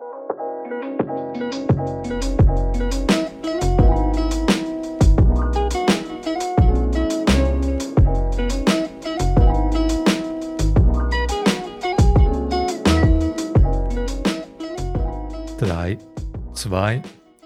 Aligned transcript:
Drei, 0.00 0.06
zwei, 16.54 17.02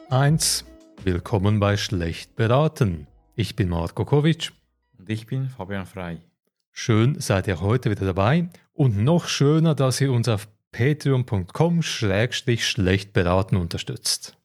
eins. 0.09 0.65
Willkommen 1.03 1.59
bei 1.59 1.77
Schlecht 1.77 2.37
beraten. 2.37 3.09
Ich 3.35 3.57
bin 3.57 3.69
Marko 3.69 4.05
Kovic. 4.05 4.53
Und 4.97 5.11
ich 5.11 5.27
bin 5.27 5.49
Fabian 5.49 5.87
Frei. 5.87 6.23
Schön 6.71 7.21
seid 7.21 7.49
ihr 7.49 7.61
heute 7.61 7.91
wieder 7.91 8.07
dabei 8.07 8.49
und 8.73 8.99
noch 8.99 9.27
schöner, 9.27 9.75
dass 9.75 10.01
ihr 10.01 10.13
uns 10.13 10.29
auf 10.29 10.47
patreon.com 10.77 11.83
schlecht 11.83 13.13
beraten 13.13 13.57
unterstützt. 13.57 14.37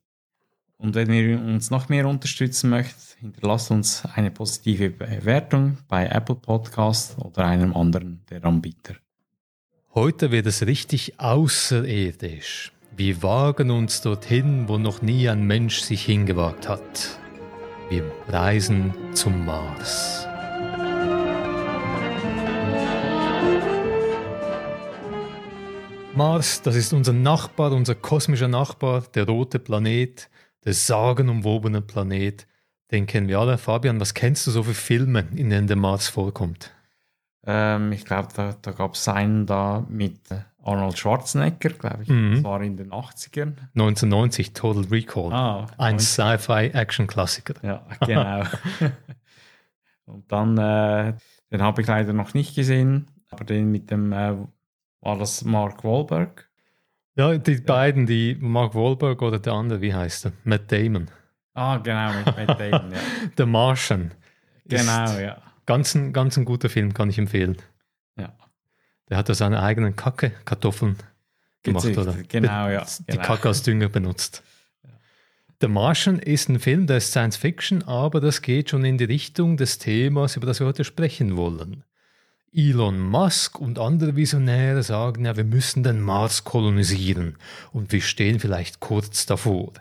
Und 0.77 0.95
wenn 0.95 1.11
ihr 1.11 1.39
uns 1.39 1.71
noch 1.71 1.89
mehr 1.89 2.07
unterstützen 2.07 2.69
möchtet, 2.69 3.17
hinterlasst 3.19 3.71
uns 3.71 4.03
eine 4.13 4.31
positive 4.31 4.91
Bewertung 4.91 5.77
bei 5.87 6.05
Apple 6.05 6.35
Podcast 6.35 7.17
oder 7.17 7.45
einem 7.45 7.75
anderen 7.75 8.21
der 8.29 8.45
Anbieter. 8.45 8.95
Heute 9.93 10.31
wird 10.31 10.45
es 10.45 10.65
richtig 10.65 11.19
außerirdisch. 11.19 12.71
Wir 12.95 13.23
wagen 13.23 13.71
uns 13.71 14.01
dorthin, 14.01 14.69
wo 14.69 14.77
noch 14.77 15.01
nie 15.01 15.27
ein 15.27 15.45
Mensch 15.45 15.79
sich 15.81 16.05
hingewagt 16.05 16.69
hat. 16.69 17.19
Wir 17.89 18.03
reisen 18.27 18.93
zum 19.13 19.45
Mars. 19.45 20.28
Mars, 26.19 26.61
das 26.61 26.75
ist 26.75 26.91
unser 26.91 27.13
Nachbar, 27.13 27.71
unser 27.71 27.95
kosmischer 27.95 28.49
Nachbar, 28.49 29.03
der 29.15 29.25
rote 29.25 29.57
Planet, 29.57 30.29
der 30.65 30.73
sagenumwobene 30.73 31.79
Planet. 31.81 32.45
Den 32.91 33.07
kennen 33.07 33.29
wir 33.29 33.39
alle. 33.39 33.57
Fabian, 33.57 34.01
was 34.01 34.13
kennst 34.13 34.45
du 34.45 34.51
so 34.51 34.63
für 34.63 34.73
Filme, 34.73 35.29
in 35.33 35.49
denen 35.49 35.67
der 35.67 35.77
Mars 35.77 36.09
vorkommt? 36.09 36.73
Ähm, 37.45 37.93
ich 37.93 38.03
glaube, 38.03 38.27
da, 38.35 38.53
da 38.61 38.71
gab 38.71 38.95
es 38.95 39.07
einen 39.07 39.45
da 39.45 39.85
mit 39.87 40.19
Arnold 40.61 40.99
Schwarzenegger, 40.99 41.69
glaube 41.69 42.03
ich. 42.03 42.09
Mhm. 42.09 42.33
Das 42.33 42.43
war 42.43 42.61
in 42.63 42.75
den 42.75 42.91
80ern. 42.91 43.53
1990, 43.75 44.51
Total 44.51 44.83
Recall. 44.91 45.31
Ah, 45.31 45.67
Ein 45.77 45.99
Sci-Fi-Action-Klassiker. 45.99 47.53
Ja, 47.61 47.85
genau. 48.05 48.43
Und 50.05 50.29
dann, 50.29 50.57
äh, 50.57 51.13
den 51.49 51.61
habe 51.61 51.81
ich 51.81 51.87
leider 51.87 52.11
noch 52.11 52.33
nicht 52.33 52.55
gesehen, 52.55 53.07
aber 53.31 53.45
den 53.45 53.71
mit 53.71 53.89
dem, 53.89 54.11
äh, 54.11 54.35
war 55.01 55.17
das 55.17 55.43
Mark 55.43 55.83
Wahlberg? 55.83 56.49
Ja, 57.15 57.37
die 57.37 57.53
ja. 57.53 57.59
beiden, 57.65 58.05
die 58.05 58.37
Mark 58.39 58.75
Wahlberg 58.75 59.21
oder 59.21 59.39
der 59.39 59.53
andere, 59.53 59.81
wie 59.81 59.93
heißt 59.93 60.25
er? 60.25 60.31
Matt 60.43 60.71
Damon. 60.71 61.09
Ah, 61.53 61.77
genau, 61.77 62.13
mit 62.13 62.25
Matt 62.25 62.59
Damon, 62.59 62.91
ja. 62.91 62.99
The 63.37 63.45
Martian. 63.45 64.11
Genau, 64.65 65.17
ja. 65.17 65.41
Ganz 65.65 65.95
ein, 65.95 66.13
ganz 66.13 66.37
ein 66.37 66.45
guter 66.45 66.69
Film, 66.69 66.93
kann 66.93 67.09
ich 67.09 67.17
empfehlen. 67.17 67.57
Der 69.09 69.17
hat 69.17 69.27
da 69.27 69.33
seine 69.33 69.61
eigenen 69.61 69.95
Kacke, 69.95 70.31
Kartoffeln 70.45 70.97
gemacht, 71.63 71.85
Gezüchtet, 71.85 72.07
oder? 72.07 72.23
Genau, 72.27 72.69
ja. 72.69 72.85
Die 72.99 73.11
genau. 73.13 73.23
Kacke 73.23 73.47
als 73.47 73.63
Dünger 73.63 73.89
benutzt. 73.89 74.43
Ja. 74.83 74.89
The 75.61 75.67
Martian 75.67 76.19
ist 76.19 76.47
ein 76.49 76.59
Film, 76.59 76.85
der 76.85 76.97
ist 76.97 77.09
Science 77.09 77.37
Fiction, 77.37 77.83
aber 77.83 78.21
das 78.21 78.41
geht 78.41 78.69
schon 78.69 78.85
in 78.85 78.97
die 78.97 79.05
Richtung 79.05 79.57
des 79.57 79.79
Themas, 79.79 80.35
über 80.35 80.45
das 80.45 80.59
wir 80.59 80.67
heute 80.67 80.83
sprechen 80.83 81.37
wollen. 81.37 81.83
Elon 82.51 82.99
Musk 82.99 83.59
und 83.59 83.77
andere 83.79 84.15
Visionäre 84.15 84.83
sagen 84.83 85.25
ja, 85.25 85.37
wir 85.37 85.43
müssen 85.43 85.83
den 85.83 86.01
Mars 86.01 86.43
kolonisieren 86.43 87.37
und 87.71 87.91
wir 87.91 88.01
stehen 88.01 88.39
vielleicht 88.39 88.79
kurz 88.79 89.25
davor. 89.25 89.73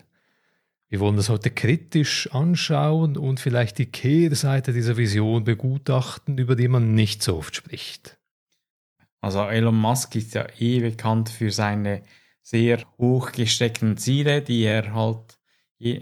Wir 0.89 1.01
wollen 1.01 1.17
das 1.17 1.29
heute 1.29 1.51
kritisch 1.51 2.33
anschauen 2.33 3.17
und 3.17 3.41
vielleicht 3.41 3.79
die 3.79 3.87
Kehrseite 3.87 4.73
dieser 4.73 4.97
Vision 4.97 5.45
begutachten, 5.45 6.39
über 6.39 6.57
die 6.57 6.69
man 6.69 6.95
nicht 6.95 7.23
so 7.23 7.37
oft 7.37 7.57
spricht. 7.57 8.19
Also 9.21 9.41
Elon 9.41 9.77
Musk 9.77 10.15
ist 10.17 10.35
ja 10.35 10.47
eh 10.59 10.81
bekannt 10.81 11.29
für 11.29 11.51
seine 11.51 12.03
sehr 12.43 12.83
hoch 12.99 13.33
gesteckten 13.33 13.97
Ziele, 13.97 14.41
die 14.41 14.63
er 14.63 14.95
halt, 14.95 15.39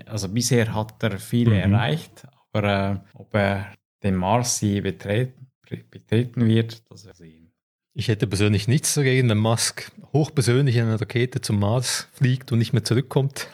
also 0.06 0.28
bisher 0.28 0.74
hat 0.74 1.02
er 1.02 1.18
viele 1.18 1.66
mhm. 1.66 1.72
erreicht, 1.72 2.26
aber 2.52 3.02
äh, 3.04 3.18
ob 3.18 3.34
er 3.34 3.72
den 4.02 4.14
Mars 4.14 4.60
je 4.60 4.80
betreten, 4.80 5.45
betreten 5.90 6.46
wird, 6.46 6.82
das 6.90 7.06
wir 7.06 7.14
sehen. 7.14 7.52
Ich 7.98 8.08
hätte 8.08 8.26
persönlich 8.26 8.68
nichts 8.68 8.92
dagegen, 8.92 9.30
wenn 9.30 9.38
Musk 9.38 9.90
hochpersönlich 10.12 10.76
in 10.76 10.82
einer 10.82 11.00
Rakete 11.00 11.40
zum 11.40 11.58
Mars 11.58 12.08
fliegt 12.12 12.52
und 12.52 12.58
nicht 12.58 12.74
mehr 12.74 12.84
zurückkommt. 12.84 13.48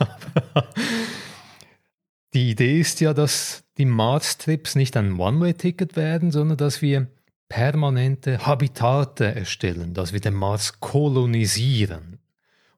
die 2.34 2.50
Idee 2.50 2.80
ist 2.80 3.00
ja, 3.00 3.14
dass 3.14 3.62
die 3.78 3.84
Mars-Trips 3.84 4.74
nicht 4.74 4.96
ein 4.96 5.18
One-Way-Ticket 5.18 5.94
werden, 5.94 6.32
sondern 6.32 6.58
dass 6.58 6.82
wir 6.82 7.06
permanente 7.48 8.44
Habitate 8.44 9.34
erstellen, 9.34 9.94
dass 9.94 10.12
wir 10.12 10.20
den 10.20 10.34
Mars 10.34 10.80
kolonisieren. 10.80 12.18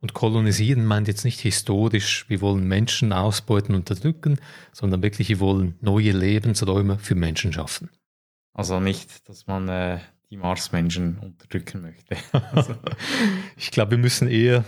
Und 0.00 0.12
kolonisieren 0.12 0.84
meint 0.84 1.08
jetzt 1.08 1.24
nicht 1.24 1.40
historisch, 1.40 2.26
wir 2.28 2.42
wollen 2.42 2.68
Menschen 2.68 3.12
ausbeuten, 3.12 3.74
und 3.74 3.88
unterdrücken, 3.88 4.38
sondern 4.72 5.02
wirklich, 5.02 5.30
wir 5.30 5.40
wollen 5.40 5.76
neue 5.80 6.12
Lebensräume 6.12 6.98
für 6.98 7.14
Menschen 7.14 7.54
schaffen. 7.54 7.88
Also 8.54 8.80
nicht, 8.80 9.28
dass 9.28 9.46
man 9.46 9.68
äh, 9.68 9.98
die 10.30 10.36
Marsmenschen 10.36 11.18
unterdrücken 11.18 11.82
möchte. 11.82 12.16
also. 12.52 12.76
ich 13.56 13.70
glaube, 13.70 13.92
wir 13.92 13.98
müssen 13.98 14.28
eher, 14.28 14.64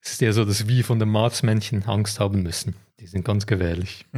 es 0.00 0.12
ist 0.12 0.22
eher 0.22 0.34
so, 0.34 0.44
dass 0.44 0.68
wir 0.68 0.84
von 0.84 0.98
den 0.98 1.08
Marsmännchen 1.08 1.82
Angst 1.84 2.20
haben 2.20 2.42
müssen. 2.42 2.76
Die 3.00 3.06
sind 3.06 3.24
ganz 3.24 3.46
gefährlich. 3.46 4.06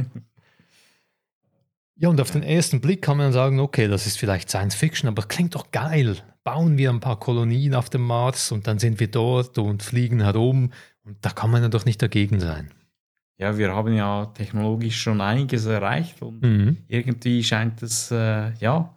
Ja, 1.97 2.09
und 2.09 2.19
auf 2.19 2.29
den 2.29 2.43
ersten 2.43 2.81
Blick 2.81 3.01
kann 3.01 3.15
man 3.15 3.31
sagen, 3.31 3.61
okay, 3.61 3.87
das 3.87 4.05
ist 4.05 4.17
vielleicht 4.17 4.49
Science 4.49 4.75
Fiction, 4.75 5.07
aber 5.07 5.23
klingt 5.23 5.55
doch 5.55 5.71
geil. 5.71 6.17
Bauen 6.43 6.77
wir 6.77 6.89
ein 6.89 6.99
paar 6.99 7.17
Kolonien 7.21 7.73
auf 7.73 7.89
dem 7.89 8.01
Mars 8.01 8.51
und 8.51 8.67
dann 8.67 8.79
sind 8.79 8.99
wir 8.99 9.07
dort 9.07 9.57
und 9.57 9.81
fliegen 9.81 10.19
herum 10.19 10.73
und 11.05 11.17
da 11.21 11.29
kann 11.29 11.51
man 11.51 11.63
ja 11.63 11.69
doch 11.69 11.85
nicht 11.85 12.01
dagegen 12.01 12.41
sein. 12.41 12.69
Ja, 13.37 13.57
wir 13.57 13.73
haben 13.73 13.93
ja 13.93 14.25
technologisch 14.25 15.01
schon 15.01 15.21
einiges 15.21 15.67
erreicht 15.67 16.21
und 16.21 16.41
mhm. 16.41 16.77
irgendwie 16.89 17.41
scheint 17.45 17.81
es 17.81 18.11
äh, 18.11 18.53
ja 18.55 18.93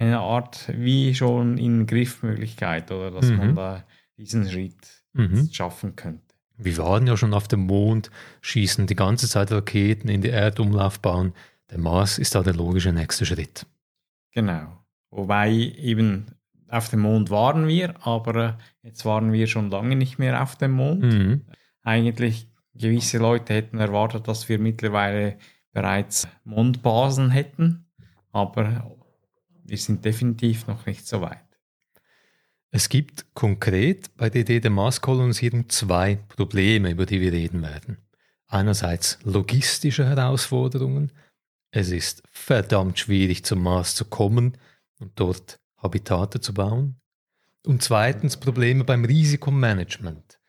eine 0.00 0.20
Art 0.20 0.72
wie 0.74 1.14
schon 1.14 1.58
in 1.58 1.86
Griffmöglichkeit 1.86 2.90
oder 2.90 3.10
dass 3.10 3.26
mhm. 3.26 3.36
man 3.36 3.54
da 3.54 3.84
diesen 4.16 4.48
Schritt 4.48 5.04
mhm. 5.12 5.48
schaffen 5.52 5.94
könnte. 5.94 6.34
Wir 6.56 6.76
waren 6.78 7.06
ja 7.06 7.16
schon 7.16 7.34
auf 7.34 7.48
dem 7.48 7.60
Mond, 7.60 8.10
schießen 8.40 8.86
die 8.86 8.96
ganze 8.96 9.28
Zeit 9.28 9.52
Raketen 9.52 10.08
in 10.08 10.20
die 10.20 10.30
Erdumlaufbahn. 10.30 11.32
Der 11.70 11.78
Mars 11.78 12.18
ist 12.18 12.34
da 12.34 12.42
der 12.42 12.54
logische 12.54 12.92
nächste 12.92 13.26
Schritt. 13.26 13.66
Genau. 14.32 14.84
Wobei 15.10 15.50
eben 15.50 16.26
auf 16.68 16.88
dem 16.88 17.00
Mond 17.00 17.30
waren 17.30 17.66
wir, 17.66 17.94
aber 18.06 18.36
äh, 18.36 18.52
jetzt 18.82 19.04
waren 19.04 19.32
wir 19.32 19.46
schon 19.46 19.70
lange 19.70 19.96
nicht 19.96 20.18
mehr 20.18 20.42
auf 20.42 20.56
dem 20.56 20.72
Mond. 20.72 21.02
Mhm. 21.02 21.46
Eigentlich 21.82 22.48
gewisse 22.74 23.18
Leute 23.18 23.54
hätten 23.54 23.78
erwartet, 23.78 24.28
dass 24.28 24.48
wir 24.48 24.58
mittlerweile 24.58 25.36
bereits 25.72 26.28
Mondbasen 26.44 27.30
hätten, 27.30 27.86
aber 28.32 28.96
wir 29.70 29.78
sind 29.78 30.04
definitiv 30.04 30.66
noch 30.66 30.84
nicht 30.86 31.06
so 31.06 31.20
weit. 31.20 31.44
Es 32.70 32.88
gibt 32.88 33.34
konkret 33.34 34.14
bei 34.16 34.30
der 34.30 34.42
Idee 34.42 34.60
der 34.60 34.70
Marskolonisierung 34.70 35.68
zwei 35.68 36.16
Probleme, 36.16 36.90
über 36.90 37.06
die 37.06 37.20
wir 37.20 37.32
reden 37.32 37.62
werden. 37.62 37.98
Einerseits 38.46 39.18
logistische 39.24 40.06
Herausforderungen 40.06 41.12
es 41.72 41.90
ist 41.90 42.22
verdammt 42.30 42.98
schwierig, 42.98 43.44
zum 43.44 43.62
Mars 43.62 43.94
zu 43.94 44.04
kommen 44.04 44.56
und 44.98 45.12
dort 45.14 45.60
Habitate 45.76 46.40
zu 46.40 46.52
bauen. 46.52 47.00
Und 47.64 47.82
zweitens 47.82 48.38
Probleme 48.38 48.84
beim 48.84 49.04
Risikomanagement. 49.04 50.40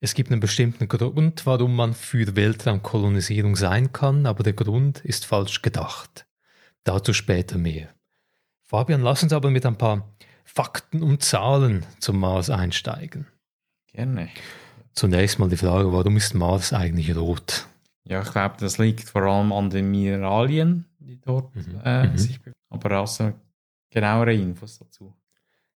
Es 0.00 0.14
gibt 0.14 0.30
einen 0.30 0.40
bestimmten 0.40 0.88
Grund, 0.88 1.44
warum 1.44 1.76
man 1.76 1.92
für 1.92 2.36
Weltraumkolonisierung 2.36 3.56
sein 3.56 3.92
kann, 3.92 4.26
aber 4.26 4.42
der 4.42 4.52
Grund 4.52 5.00
ist 5.00 5.26
falsch 5.26 5.62
gedacht. 5.62 6.26
Dazu 6.84 7.12
später 7.12 7.58
mehr. 7.58 7.94
Fabian, 8.66 9.00
lass 9.00 9.22
uns 9.22 9.32
aber 9.32 9.50
mit 9.50 9.64
ein 9.64 9.78
paar 9.78 10.12
Fakten 10.44 11.02
und 11.02 11.22
Zahlen 11.22 11.86
zum 12.00 12.18
Mars 12.18 12.50
einsteigen. 12.50 13.26
Gerne. 13.86 14.28
Zunächst 14.92 15.38
mal 15.38 15.48
die 15.48 15.56
Frage, 15.56 15.92
warum 15.92 16.16
ist 16.16 16.34
Mars 16.34 16.72
eigentlich 16.72 17.14
rot? 17.14 17.66
Ja, 18.02 18.22
ich 18.22 18.32
glaube, 18.32 18.56
das 18.58 18.78
liegt 18.78 19.08
vor 19.08 19.22
allem 19.22 19.52
an 19.52 19.70
den 19.70 19.90
Mineralien, 19.90 20.84
die 20.98 21.20
dort 21.20 21.54
mhm. 21.54 21.80
Äh, 21.84 22.08
mhm. 22.08 22.18
sich 22.18 22.38
befinden. 22.38 22.58
Aber 22.70 22.98
auch 22.98 23.06
so 23.06 23.32
genauere 23.90 24.34
Infos 24.34 24.78
dazu. 24.78 25.14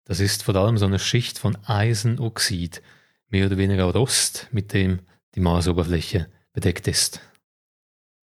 Das 0.04 0.20
ist 0.20 0.44
vor 0.44 0.54
allem 0.54 0.78
so 0.78 0.86
eine 0.86 1.00
Schicht 1.00 1.40
von 1.40 1.56
Eisenoxid, 1.66 2.82
mehr 3.28 3.46
oder 3.46 3.56
weniger 3.56 3.86
Rost, 3.86 4.48
mit 4.52 4.72
dem 4.72 5.00
die 5.34 5.40
Marsoberfläche 5.40 6.28
bedeckt 6.52 6.86
ist. 6.86 7.20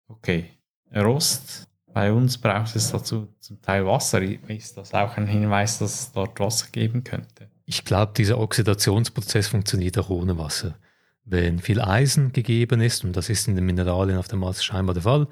Okay, 0.08 0.50
Rost. 0.92 1.67
Bei 1.98 2.12
uns 2.12 2.38
braucht 2.38 2.76
es 2.76 2.92
dazu 2.92 3.26
zum 3.40 3.60
Teil 3.60 3.84
Wasser. 3.84 4.22
Ist 4.22 4.76
das 4.76 4.94
auch 4.94 5.16
ein 5.16 5.26
Hinweis, 5.26 5.80
dass 5.80 6.00
es 6.00 6.12
dort 6.12 6.38
Wasser 6.38 6.68
geben 6.70 7.02
könnte? 7.02 7.50
Ich 7.64 7.84
glaube, 7.84 8.12
dieser 8.16 8.38
Oxidationsprozess 8.38 9.48
funktioniert 9.48 9.98
auch 9.98 10.08
ohne 10.08 10.38
Wasser 10.38 10.78
Wenn 11.24 11.58
viel 11.58 11.80
Eisen 11.80 12.32
gegeben 12.32 12.80
ist, 12.82 13.02
und 13.02 13.16
das 13.16 13.28
ist 13.28 13.48
in 13.48 13.56
den 13.56 13.66
Mineralien 13.66 14.16
auf 14.16 14.28
dem 14.28 14.38
Mars 14.38 14.62
scheinbar 14.62 14.94
der 14.94 15.02
Fall, 15.02 15.26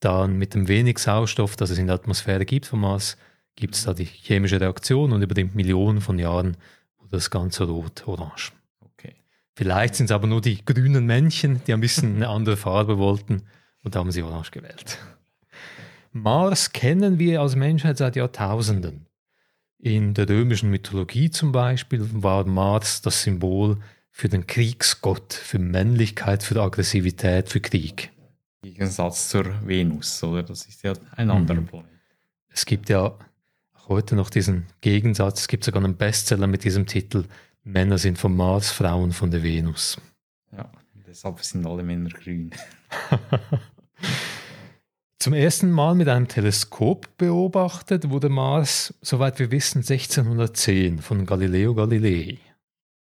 dann 0.00 0.36
mit 0.36 0.52
dem 0.52 0.68
wenig 0.68 0.98
Sauerstoff, 0.98 1.56
das 1.56 1.70
es 1.70 1.78
in 1.78 1.86
der 1.86 1.96
Atmosphäre 1.96 2.44
gibt 2.44 2.66
vom 2.66 2.80
Mars, 2.80 3.16
gibt 3.56 3.74
es 3.74 3.84
da 3.84 3.94
die 3.94 4.04
chemische 4.04 4.60
Reaktion 4.60 5.12
und 5.12 5.22
über 5.22 5.34
die 5.34 5.44
Millionen 5.44 6.02
von 6.02 6.18
Jahren 6.18 6.58
wurde 6.98 7.12
das 7.12 7.30
Ganze 7.30 7.64
rot-orange. 7.64 8.52
Okay. 8.80 9.14
Vielleicht 9.54 9.94
sind 9.94 10.10
es 10.10 10.12
aber 10.12 10.26
nur 10.26 10.42
die 10.42 10.62
grünen 10.62 11.06
Männchen, 11.06 11.62
die 11.66 11.72
ein 11.72 11.80
bisschen 11.80 12.16
eine 12.16 12.28
andere 12.28 12.58
Farbe 12.58 12.98
wollten 12.98 13.44
und 13.82 13.96
haben 13.96 14.12
sie 14.12 14.22
orange 14.22 14.50
gewählt. 14.50 14.98
Mars 16.12 16.72
kennen 16.72 17.18
wir 17.18 17.40
als 17.40 17.56
Menschheit 17.56 17.96
seit 17.96 18.16
Jahrtausenden. 18.16 19.06
In 19.78 20.14
der 20.14 20.28
römischen 20.28 20.70
Mythologie 20.70 21.30
zum 21.30 21.52
Beispiel 21.52 22.06
war 22.22 22.46
Mars 22.46 23.00
das 23.00 23.22
Symbol 23.22 23.78
für 24.10 24.28
den 24.28 24.46
Kriegsgott, 24.46 25.32
für 25.32 25.58
Männlichkeit, 25.58 26.42
für 26.42 26.60
Aggressivität, 26.60 27.48
für 27.48 27.60
Krieg. 27.60 28.10
Im 28.62 28.70
Gegensatz 28.70 29.30
zur 29.30 29.66
Venus, 29.66 30.22
oder? 30.22 30.42
Das 30.42 30.66
ist 30.66 30.82
ja 30.82 30.92
ein 31.16 31.30
anderer 31.30 31.62
mhm. 31.62 31.66
Planet. 31.66 31.88
Es 32.48 32.66
gibt 32.66 32.90
ja 32.90 33.18
heute 33.88 34.14
noch 34.14 34.28
diesen 34.28 34.66
Gegensatz. 34.82 35.40
Es 35.40 35.48
gibt 35.48 35.64
sogar 35.64 35.82
einen 35.82 35.96
Bestseller 35.96 36.46
mit 36.46 36.62
diesem 36.62 36.86
Titel 36.86 37.24
Männer 37.64 37.96
sind 37.96 38.18
vom 38.18 38.36
Mars, 38.36 38.70
Frauen 38.70 39.12
von 39.12 39.30
der 39.30 39.42
Venus. 39.42 39.96
Ja, 40.50 40.70
deshalb 41.06 41.40
sind 41.40 41.66
alle 41.66 41.82
Männer 41.82 42.10
grün. 42.10 42.50
Zum 45.22 45.34
ersten 45.34 45.70
Mal 45.70 45.94
mit 45.94 46.08
einem 46.08 46.26
Teleskop 46.26 47.16
beobachtet 47.16 48.10
wurde 48.10 48.28
Mars, 48.28 48.92
soweit 49.02 49.38
wir 49.38 49.52
wissen, 49.52 49.78
1610 49.78 50.98
von 50.98 51.26
Galileo 51.26 51.76
Galilei. 51.76 52.38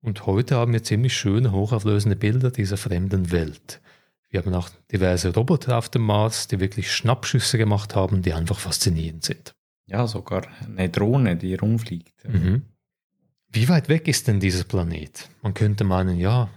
Und 0.01 0.25
heute 0.25 0.55
haben 0.55 0.73
wir 0.73 0.81
ziemlich 0.81 1.15
schöne, 1.15 1.51
hochauflösende 1.51 2.15
Bilder 2.15 2.49
dieser 2.49 2.77
fremden 2.77 3.29
Welt. 3.29 3.79
Wir 4.27 4.39
haben 4.39 4.55
auch 4.55 4.71
diverse 4.91 5.31
Roboter 5.35 5.77
auf 5.77 5.89
dem 5.89 6.01
Mars, 6.01 6.47
die 6.47 6.59
wirklich 6.59 6.91
Schnappschüsse 6.91 7.59
gemacht 7.59 7.95
haben, 7.95 8.23
die 8.23 8.33
einfach 8.33 8.57
faszinierend 8.57 9.23
sind. 9.23 9.53
Ja, 9.85 10.07
sogar 10.07 10.47
eine 10.65 10.89
Drohne, 10.89 11.35
die 11.35 11.53
rumfliegt. 11.53 12.27
Mhm. 12.27 12.63
Wie 13.49 13.69
weit 13.69 13.87
weg 13.87 14.07
ist 14.07 14.27
denn 14.27 14.39
dieser 14.39 14.63
Planet? 14.63 15.29
Man 15.43 15.53
könnte 15.53 15.83
meinen, 15.83 16.17
ja, 16.17 16.49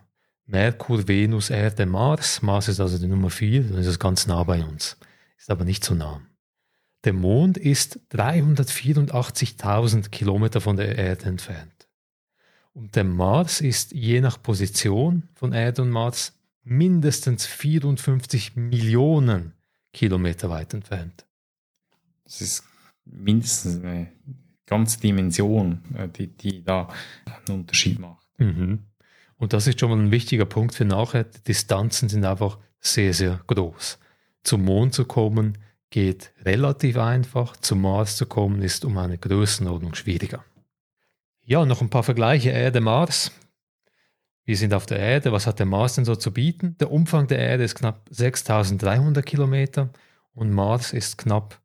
Merkur, 0.46 1.06
Venus, 1.06 1.50
Erde, 1.50 1.84
Mars. 1.84 2.40
Mars 2.40 2.68
ist 2.68 2.80
also 2.80 2.96
die 2.96 3.06
Nummer 3.06 3.28
4, 3.28 3.64
dann 3.64 3.80
ist 3.80 3.86
es 3.86 3.98
ganz 3.98 4.26
nah 4.26 4.42
bei 4.44 4.64
uns. 4.64 4.96
Ist 5.42 5.50
aber 5.50 5.64
nicht 5.64 5.82
so 5.82 5.96
nah. 5.96 6.20
Der 7.02 7.12
Mond 7.12 7.58
ist 7.58 7.98
384.000 8.12 10.10
Kilometer 10.10 10.60
von 10.60 10.76
der 10.76 10.96
Erde 10.96 11.24
entfernt. 11.24 11.88
Und 12.74 12.94
der 12.94 13.02
Mars 13.02 13.60
ist 13.60 13.90
je 13.90 14.20
nach 14.20 14.40
Position 14.40 15.28
von 15.34 15.52
Erde 15.52 15.82
und 15.82 15.90
Mars 15.90 16.38
mindestens 16.62 17.44
54 17.44 18.54
Millionen 18.54 19.54
Kilometer 19.92 20.48
weit 20.48 20.74
entfernt. 20.74 21.26
Das 22.22 22.40
ist 22.40 22.62
mindestens 23.04 23.82
eine 23.82 24.12
ganze 24.66 25.00
Dimension, 25.00 25.80
äh, 25.98 26.06
die, 26.06 26.28
die 26.28 26.62
da 26.62 26.86
einen 27.26 27.62
Unterschied 27.62 27.98
macht. 27.98 28.28
Mhm. 28.38 28.84
Und 29.38 29.52
das 29.52 29.66
ist 29.66 29.80
schon 29.80 29.90
mal 29.90 29.98
ein 29.98 30.12
wichtiger 30.12 30.46
Punkt 30.46 30.76
für 30.76 30.84
nachher. 30.84 31.24
Die 31.24 31.42
Distanzen 31.42 32.08
sind 32.08 32.24
einfach 32.24 32.60
sehr, 32.78 33.12
sehr 33.12 33.40
groß. 33.48 33.98
Zum 34.42 34.64
Mond 34.64 34.94
zu 34.94 35.04
kommen 35.04 35.58
geht 35.90 36.32
relativ 36.44 36.96
einfach, 36.96 37.56
zum 37.58 37.82
Mars 37.82 38.16
zu 38.16 38.26
kommen 38.26 38.62
ist 38.62 38.84
um 38.84 38.98
eine 38.98 39.18
Größenordnung 39.18 39.94
schwieriger. 39.94 40.44
Ja, 41.44 41.64
noch 41.64 41.82
ein 41.82 41.90
paar 41.90 42.02
Vergleiche 42.02 42.50
Erde-Mars. 42.50 43.32
Wir 44.44 44.56
sind 44.56 44.74
auf 44.74 44.86
der 44.86 44.98
Erde. 44.98 45.32
Was 45.32 45.46
hat 45.46 45.58
der 45.58 45.66
Mars 45.66 45.94
denn 45.94 46.04
so 46.04 46.16
zu 46.16 46.32
bieten? 46.32 46.76
Der 46.78 46.90
Umfang 46.90 47.26
der 47.26 47.38
Erde 47.38 47.64
ist 47.64 47.76
knapp 47.76 48.08
6300 48.10 49.24
Kilometer 49.24 49.90
und 50.34 50.50
Mars 50.50 50.92
ist 50.92 51.18
knapp 51.18 51.60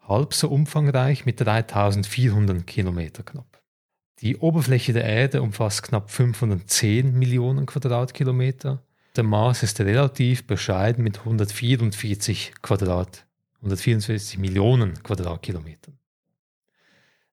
halb 0.00 0.34
so 0.34 0.48
umfangreich 0.48 1.24
mit 1.24 1.40
3400 1.40 2.66
Kilometer 2.66 3.22
knapp. 3.22 3.62
Die 4.18 4.36
Oberfläche 4.36 4.92
der 4.92 5.04
Erde 5.04 5.40
umfasst 5.40 5.82
knapp 5.82 6.10
510 6.10 7.18
Millionen 7.18 7.64
Quadratkilometer. 7.64 8.82
Der 9.16 9.24
Mars 9.24 9.64
ist 9.64 9.80
relativ 9.80 10.46
bescheiden 10.46 11.02
mit 11.02 11.18
144 11.18 12.52
Quadrat, 12.62 13.26
144 13.56 14.38
Millionen 14.38 15.02
Quadratkilometern. 15.02 15.98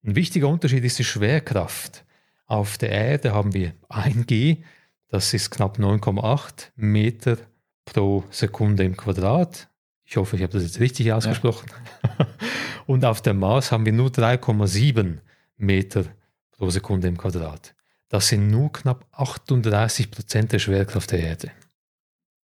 Ein 0.03 0.15
wichtiger 0.15 0.47
Unterschied 0.47 0.83
ist 0.83 0.97
die 0.97 1.03
Schwerkraft. 1.03 2.03
Auf 2.47 2.79
der 2.79 2.89
Erde 2.89 3.33
haben 3.33 3.53
wir 3.53 3.73
1G, 3.89 4.63
das 5.09 5.33
ist 5.35 5.51
knapp 5.51 5.77
9,8 5.77 6.69
Meter 6.77 7.37
pro 7.85 8.23
Sekunde 8.31 8.83
im 8.83 8.97
Quadrat. 8.97 9.69
Ich 10.03 10.17
hoffe, 10.17 10.35
ich 10.35 10.41
habe 10.41 10.53
das 10.53 10.63
jetzt 10.63 10.79
richtig 10.79 11.13
ausgesprochen. 11.13 11.69
Ja. 12.17 12.27
Und 12.87 13.05
auf 13.05 13.21
dem 13.21 13.37
Mars 13.37 13.71
haben 13.71 13.85
wir 13.85 13.93
nur 13.93 14.09
3,7 14.09 15.19
Meter 15.57 16.05
pro 16.51 16.71
Sekunde 16.71 17.07
im 17.07 17.17
Quadrat. 17.17 17.75
Das 18.09 18.29
sind 18.29 18.49
nur 18.49 18.71
knapp 18.71 19.05
38 19.11 20.09
Prozent 20.09 20.53
der 20.53 20.59
Schwerkraft 20.59 21.11
der 21.11 21.19
Erde. 21.19 21.51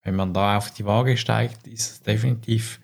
Wenn 0.04 0.16
man 0.16 0.34
da 0.34 0.58
auf 0.58 0.72
die 0.72 0.86
Waage 0.86 1.18
steigt, 1.18 1.66
ist 1.68 1.92
es 1.92 2.02
definitiv 2.02 2.80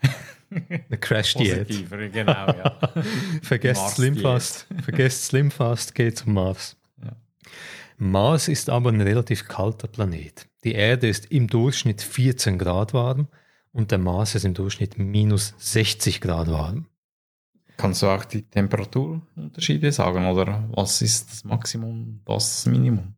eine 0.50 0.98
Crash-Diät. 0.98 1.90
Genau, 2.12 2.32
ja. 2.32 2.78
Vergesst 3.42 3.96
Slimfast. 3.96 4.66
Vergesst 4.82 5.26
Slimfast, 5.26 5.94
geht 5.94 6.18
zum 6.18 6.32
Mars. 6.34 6.76
Ja. 7.02 7.12
Mars 7.98 8.48
ist 8.48 8.70
aber 8.70 8.90
ein 8.90 9.00
relativ 9.00 9.46
kalter 9.46 9.88
Planet. 9.88 10.46
Die 10.64 10.72
Erde 10.72 11.08
ist 11.08 11.26
im 11.26 11.46
Durchschnitt 11.46 12.00
14 12.00 12.58
Grad 12.58 12.94
warm 12.94 13.28
und 13.72 13.90
der 13.90 13.98
Mars 13.98 14.34
ist 14.34 14.44
im 14.44 14.54
Durchschnitt 14.54 14.98
minus 14.98 15.54
60 15.58 16.22
Grad 16.22 16.50
warm. 16.50 16.86
Kannst 17.76 18.00
du 18.00 18.06
auch 18.06 18.24
die 18.24 18.42
Temperaturunterschiede 18.42 19.92
sagen 19.92 20.26
oder 20.26 20.66
was 20.70 21.02
ist 21.02 21.30
das 21.30 21.44
Maximum, 21.44 22.22
was 22.24 22.64
das 22.64 22.72
Minimum? 22.72 23.14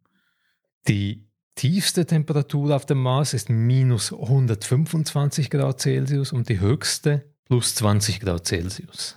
Die 0.89 1.28
tiefste 1.59 2.07
Temperatur 2.07 2.75
auf 2.75 2.87
dem 2.87 3.03
Mars 3.03 3.35
ist 3.35 3.51
minus 3.51 4.13
125 4.13 5.51
Grad 5.51 5.81
Celsius 5.81 6.33
und 6.33 6.49
die 6.49 6.61
höchste 6.61 7.25
plus 7.47 7.75
20 7.75 8.21
Grad 8.21 8.47
Celsius. 8.47 9.17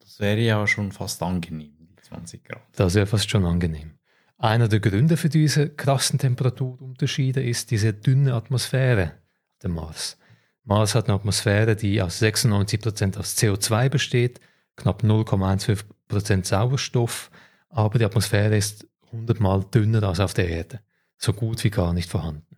Das 0.00 0.18
wäre 0.18 0.40
ja 0.40 0.66
schon 0.66 0.90
fast 0.90 1.22
angenehm, 1.22 1.76
die 1.96 2.02
20 2.02 2.42
Grad. 2.42 2.62
Das 2.74 2.94
wäre 2.94 3.06
fast 3.06 3.30
schon 3.30 3.44
angenehm. 3.44 3.92
Einer 4.38 4.66
der 4.66 4.80
Gründe 4.80 5.16
für 5.16 5.28
diese 5.28 5.70
krassen 5.70 6.18
Temperaturunterschiede 6.18 7.40
ist 7.40 7.70
diese 7.70 7.92
dünne 7.92 8.34
Atmosphäre 8.34 9.12
auf 9.52 9.58
dem 9.62 9.74
Mars. 9.74 10.18
Mars 10.64 10.96
hat 10.96 11.06
eine 11.06 11.14
Atmosphäre, 11.14 11.76
die 11.76 12.02
aus 12.02 12.20
96% 12.20 13.18
aus 13.18 13.36
CO2 13.36 13.88
besteht, 13.88 14.40
knapp 14.74 15.04
0,15% 15.04 16.44
Sauerstoff, 16.44 17.30
aber 17.68 18.00
die 18.00 18.04
Atmosphäre 18.04 18.56
ist 18.56 18.88
100 19.12 19.38
Mal 19.38 19.64
dünner 19.72 20.02
als 20.02 20.18
auf 20.18 20.34
der 20.34 20.48
Erde 20.48 20.80
so 21.22 21.32
gut 21.32 21.62
wie 21.64 21.70
gar 21.70 21.92
nicht 21.92 22.10
vorhanden. 22.10 22.56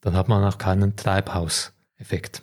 Dann 0.00 0.14
hat 0.14 0.28
man 0.28 0.44
auch 0.44 0.58
keinen 0.58 0.96
Treibhauseffekt. 0.96 2.42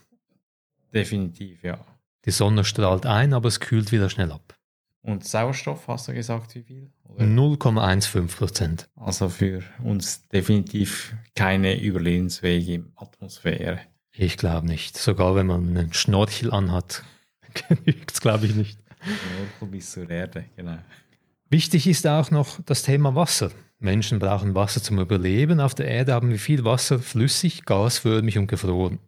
Definitiv, 0.94 1.64
ja. 1.64 1.80
Die 2.26 2.32
Sonne 2.32 2.64
strahlt 2.64 3.06
ein, 3.06 3.34
aber 3.34 3.48
es 3.48 3.60
kühlt 3.60 3.92
wieder 3.92 4.10
schnell 4.10 4.32
ab. 4.32 4.58
Und 5.02 5.24
Sauerstoff, 5.24 5.88
hast 5.88 6.08
du 6.08 6.14
gesagt, 6.14 6.56
wie 6.56 6.64
viel? 6.64 6.92
0,15 7.18 8.28
Prozent. 8.28 8.90
Also 8.96 9.30
für 9.30 9.62
uns 9.84 10.28
definitiv 10.30 11.16
keine 11.36 11.80
überlebensfähige 11.80 12.86
Atmosphäre. 12.96 13.80
Ich 14.12 14.38
glaube 14.38 14.66
nicht. 14.66 14.98
Sogar 14.98 15.36
wenn 15.36 15.48
man 15.48 15.78
einen 15.78 15.94
Schnorchel 15.94 16.52
anhat, 16.52 17.04
genügt 17.68 18.14
es, 18.14 18.20
glaube 18.20 18.48
ich, 18.48 18.56
nicht. 18.56 18.80
Schnorchel 19.02 19.68
bis 19.68 19.92
zur 19.92 20.10
Erde, 20.10 20.46
genau. 20.56 20.80
Wichtig 21.50 21.86
ist 21.88 22.08
auch 22.08 22.32
noch 22.32 22.60
das 22.66 22.82
Thema 22.82 23.14
Wasser. 23.14 23.52
Menschen 23.80 24.20
brauchen 24.20 24.56
Wasser 24.56 24.82
zum 24.82 25.00
Überleben. 25.00 25.60
Auf 25.60 25.76
der 25.76 25.88
Erde 25.88 26.14
haben 26.14 26.30
wir 26.30 26.40
viel 26.40 26.64
Wasser, 26.64 27.00
flüssig, 27.00 27.66
gasförmig 27.66 28.38
und 28.38 28.48
gefroren. 28.48 29.00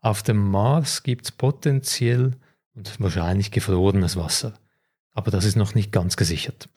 Auf 0.00 0.22
dem 0.22 0.50
Mars 0.50 1.02
gibt 1.02 1.26
es 1.26 1.32
potenziell 1.32 2.32
und 2.74 3.00
wahrscheinlich 3.00 3.50
gefrorenes 3.50 4.16
Wasser. 4.16 4.54
Aber 5.12 5.30
das 5.30 5.44
ist 5.44 5.56
noch 5.56 5.74
nicht 5.74 5.92
ganz 5.92 6.16
gesichert. 6.16 6.68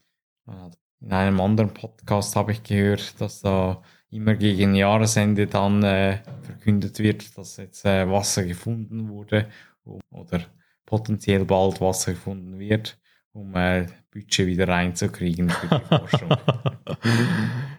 In 1.02 1.12
einem 1.12 1.40
anderen 1.42 1.74
Podcast 1.74 2.36
habe 2.36 2.52
ich 2.52 2.64
gehört, 2.64 3.20
dass 3.20 3.42
da 3.42 3.82
immer 4.12 4.36
gegen 4.36 4.76
Jahresende 4.76 5.48
dann 5.48 5.84
äh, 5.84 6.20
verkündet 6.44 7.00
wird, 7.00 7.38
dass 7.38 7.58
jetzt 7.58 7.86
äh, 7.86 8.10
Wasser 8.10 8.44
gefunden 8.46 9.10
wurde 9.10 9.50
oder 9.84 10.42
potenziell 10.86 11.46
bald 11.46 11.82
Wasser 11.82 12.14
gefunden 12.14 12.60
wird 12.60 12.98
um 13.36 13.54
äh, 13.54 13.86
Budget 14.12 14.48
wieder 14.48 14.68
reinzukriegen 14.68 15.50
für 15.50 15.68
die 15.68 15.86
Forschung. 15.90 16.30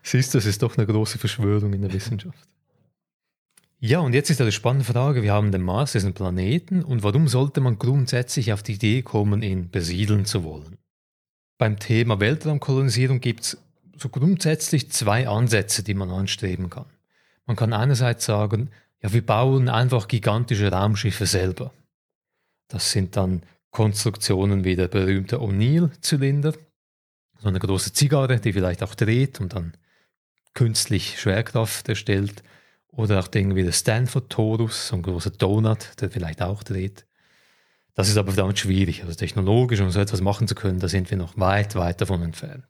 Siehst 0.02 0.34
du, 0.34 0.38
das 0.38 0.44
ist 0.44 0.62
doch 0.62 0.76
eine 0.76 0.86
große 0.86 1.18
Verschwörung 1.18 1.72
in 1.72 1.80
der 1.80 1.92
Wissenschaft. 1.92 2.46
Ja, 3.78 4.00
und 4.00 4.14
jetzt 4.14 4.30
ist 4.30 4.40
eine 4.40 4.52
spannende 4.52 4.84
Frage. 4.84 5.22
Wir 5.22 5.32
haben 5.32 5.52
den 5.52 5.62
Mars, 5.62 5.96
ein 5.96 6.14
Planeten, 6.14 6.82
und 6.82 7.02
warum 7.02 7.26
sollte 7.26 7.60
man 7.60 7.78
grundsätzlich 7.78 8.52
auf 8.52 8.62
die 8.62 8.74
Idee 8.74 9.02
kommen, 9.02 9.42
ihn 9.42 9.70
besiedeln 9.70 10.26
zu 10.26 10.44
wollen? 10.44 10.76
Beim 11.58 11.78
Thema 11.78 12.20
Weltraumkolonisierung 12.20 13.20
gibt 13.20 13.40
es 13.40 13.58
so 13.96 14.10
grundsätzlich 14.10 14.90
zwei 14.92 15.26
Ansätze, 15.26 15.82
die 15.82 15.94
man 15.94 16.10
anstreben 16.10 16.68
kann. 16.68 16.86
Man 17.46 17.56
kann 17.56 17.72
einerseits 17.72 18.26
sagen, 18.26 18.70
ja, 19.02 19.12
wir 19.12 19.24
bauen 19.24 19.70
einfach 19.70 20.06
gigantische 20.06 20.70
Raumschiffe 20.70 21.24
selber. 21.24 21.72
Das 22.68 22.90
sind 22.92 23.16
dann 23.16 23.42
Konstruktionen 23.76 24.64
wie 24.64 24.74
der 24.74 24.88
berühmte 24.88 25.36
O'Neill-Zylinder, 25.36 26.54
so 27.38 27.48
eine 27.48 27.58
große 27.58 27.92
Zigarre, 27.92 28.40
die 28.40 28.54
vielleicht 28.54 28.82
auch 28.82 28.94
dreht 28.94 29.38
und 29.38 29.52
dann 29.52 29.76
künstlich 30.54 31.20
Schwerkraft 31.20 31.86
erstellt. 31.86 32.42
Oder 32.88 33.20
auch 33.20 33.28
Dinge 33.28 33.54
wie 33.54 33.64
der 33.64 33.72
Stanford 33.72 34.30
Torus, 34.30 34.88
so 34.88 34.96
ein 34.96 35.02
großer 35.02 35.28
Donut, 35.28 35.90
der 36.00 36.10
vielleicht 36.10 36.40
auch 36.40 36.62
dreht. 36.62 37.04
Das 37.92 38.08
ist 38.08 38.16
aber 38.16 38.32
verdammt 38.32 38.58
schwierig. 38.58 39.02
Also 39.02 39.14
technologisch, 39.14 39.80
um 39.80 39.90
so 39.90 40.00
etwas 40.00 40.22
machen 40.22 40.48
zu 40.48 40.54
können, 40.54 40.80
da 40.80 40.88
sind 40.88 41.10
wir 41.10 41.18
noch 41.18 41.36
weit, 41.36 41.74
weit 41.74 42.00
davon 42.00 42.22
entfernt. 42.22 42.64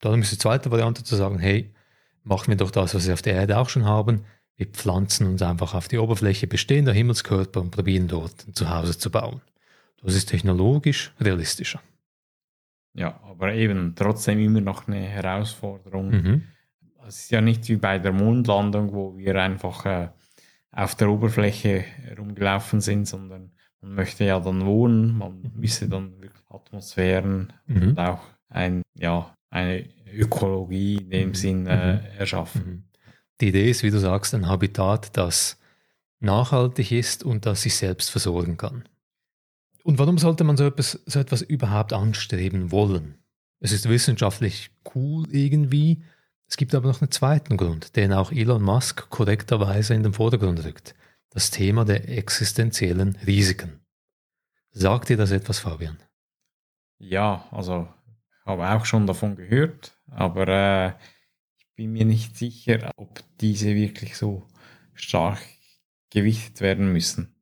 Darum 0.00 0.22
ist 0.22 0.32
die 0.32 0.38
zweite 0.38 0.70
Variante 0.70 1.04
zu 1.04 1.16
sagen, 1.16 1.38
hey, 1.38 1.74
machen 2.22 2.48
wir 2.48 2.56
doch 2.56 2.70
das, 2.70 2.94
was 2.94 3.06
wir 3.06 3.12
auf 3.12 3.20
der 3.20 3.34
Erde 3.34 3.58
auch 3.58 3.68
schon 3.68 3.84
haben. 3.84 4.24
Wir 4.56 4.68
pflanzen 4.68 5.26
uns 5.26 5.42
einfach 5.42 5.74
auf 5.74 5.86
die 5.86 5.98
Oberfläche 5.98 6.46
bestehender 6.46 6.94
Himmelskörper 6.94 7.60
und 7.60 7.72
probieren 7.72 8.08
dort 8.08 8.48
ein 8.48 8.54
Zuhause 8.54 8.96
zu 8.96 9.10
bauen. 9.10 9.42
Das 10.02 10.14
ist 10.14 10.26
technologisch 10.26 11.12
realistischer. 11.20 11.80
Ja, 12.94 13.20
aber 13.22 13.54
eben 13.54 13.94
trotzdem 13.94 14.38
immer 14.40 14.60
noch 14.60 14.88
eine 14.88 15.00
Herausforderung. 15.00 16.10
Mhm. 16.10 16.42
Es 17.06 17.20
ist 17.20 17.30
ja 17.30 17.40
nicht 17.40 17.68
wie 17.68 17.76
bei 17.76 17.98
der 17.98 18.12
Mondlandung, 18.12 18.92
wo 18.92 19.16
wir 19.16 19.36
einfach 19.36 19.86
äh, 19.86 20.08
auf 20.72 20.94
der 20.94 21.08
Oberfläche 21.08 21.84
rumgelaufen 22.18 22.80
sind, 22.80 23.06
sondern 23.06 23.52
man 23.80 23.94
möchte 23.94 24.24
ja 24.24 24.40
dann 24.40 24.66
wohnen, 24.66 25.16
man 25.16 25.52
müsste 25.54 25.88
dann 25.88 26.14
Atmosphären 26.48 27.52
mhm. 27.66 27.90
und 27.90 27.98
auch 27.98 28.20
ein, 28.48 28.82
ja, 28.94 29.34
eine 29.50 29.88
Ökologie 30.12 30.96
in 30.96 31.10
dem 31.10 31.28
mhm. 31.28 31.34
Sinn 31.34 31.66
äh, 31.66 31.94
mhm. 31.94 32.00
erschaffen. 32.18 32.62
Mhm. 32.66 32.84
Die 33.40 33.48
Idee 33.48 33.70
ist, 33.70 33.82
wie 33.82 33.90
du 33.90 33.98
sagst, 33.98 34.34
ein 34.34 34.48
Habitat, 34.48 35.16
das 35.16 35.58
nachhaltig 36.20 36.90
ist 36.90 37.22
und 37.22 37.46
das 37.46 37.62
sich 37.62 37.76
selbst 37.76 38.10
versorgen 38.10 38.56
kann. 38.56 38.84
Und 39.88 39.98
warum 39.98 40.18
sollte 40.18 40.44
man 40.44 40.58
so 40.58 40.66
etwas, 40.66 41.02
so 41.06 41.18
etwas 41.18 41.40
überhaupt 41.40 41.94
anstreben 41.94 42.70
wollen? 42.70 43.14
Es 43.58 43.72
ist 43.72 43.88
wissenschaftlich 43.88 44.70
cool 44.94 45.24
irgendwie. 45.30 46.04
Es 46.46 46.58
gibt 46.58 46.74
aber 46.74 46.88
noch 46.88 47.00
einen 47.00 47.10
zweiten 47.10 47.56
Grund, 47.56 47.96
den 47.96 48.12
auch 48.12 48.30
Elon 48.30 48.62
Musk 48.62 49.08
korrekterweise 49.08 49.94
in 49.94 50.02
den 50.02 50.12
Vordergrund 50.12 50.62
rückt. 50.62 50.94
Das 51.30 51.50
Thema 51.50 51.86
der 51.86 52.06
existenziellen 52.06 53.16
Risiken. 53.26 53.80
Sagt 54.72 55.08
dir 55.08 55.16
das 55.16 55.30
etwas, 55.30 55.60
Fabian? 55.60 55.96
Ja, 56.98 57.48
also 57.50 57.88
habe 58.44 58.68
auch 58.68 58.84
schon 58.84 59.06
davon 59.06 59.36
gehört, 59.36 59.96
aber 60.10 60.48
äh, 60.48 60.88
ich 61.56 61.66
bin 61.76 61.92
mir 61.92 62.04
nicht 62.04 62.36
sicher, 62.36 62.92
ob 62.96 63.24
diese 63.40 63.74
wirklich 63.74 64.18
so 64.18 64.46
stark 64.92 65.40
gewichtet 66.10 66.60
werden 66.60 66.92
müssen. 66.92 67.37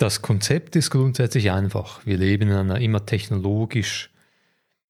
Das 0.00 0.22
Konzept 0.22 0.76
ist 0.76 0.88
grundsätzlich 0.88 1.50
einfach. 1.50 2.06
Wir 2.06 2.16
leben 2.16 2.48
in 2.48 2.54
einer 2.54 2.80
immer 2.80 3.04
technologisch 3.04 4.10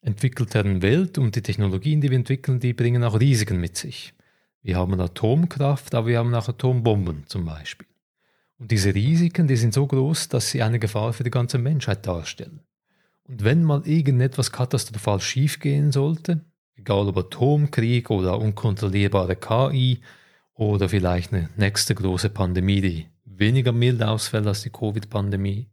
entwickelteren 0.02 0.82
Welt 0.82 1.18
und 1.18 1.34
die 1.34 1.42
Technologien, 1.42 2.00
die 2.00 2.10
wir 2.10 2.16
entwickeln, 2.16 2.60
die 2.60 2.74
bringen 2.74 3.02
auch 3.02 3.18
Risiken 3.18 3.60
mit 3.60 3.76
sich. 3.76 4.14
Wir 4.62 4.76
haben 4.76 5.00
Atomkraft, 5.00 5.96
aber 5.96 6.06
wir 6.06 6.18
haben 6.18 6.32
auch 6.32 6.48
Atombomben 6.48 7.24
zum 7.26 7.44
Beispiel. 7.44 7.88
Und 8.58 8.70
diese 8.70 8.94
Risiken, 8.94 9.48
die 9.48 9.56
sind 9.56 9.74
so 9.74 9.84
groß, 9.84 10.28
dass 10.28 10.50
sie 10.50 10.62
eine 10.62 10.78
Gefahr 10.78 11.12
für 11.12 11.24
die 11.24 11.32
ganze 11.32 11.58
Menschheit 11.58 12.06
darstellen. 12.06 12.60
Und 13.24 13.42
wenn 13.42 13.64
mal 13.64 13.84
irgendetwas 13.88 14.52
katastrophal 14.52 15.20
schiefgehen 15.20 15.90
sollte, 15.90 16.44
egal 16.76 17.08
ob 17.08 17.16
Atomkrieg 17.16 18.10
oder 18.10 18.38
unkontrollierbare 18.38 19.34
KI 19.34 20.02
oder 20.54 20.88
vielleicht 20.88 21.32
eine 21.32 21.50
nächste 21.56 21.96
große 21.96 22.30
Pandemie, 22.30 22.80
die 22.80 23.06
weniger 23.40 23.72
mild 23.72 24.02
ausfällt 24.02 24.46
als 24.46 24.62
die 24.62 24.70
Covid-Pandemie, 24.70 25.70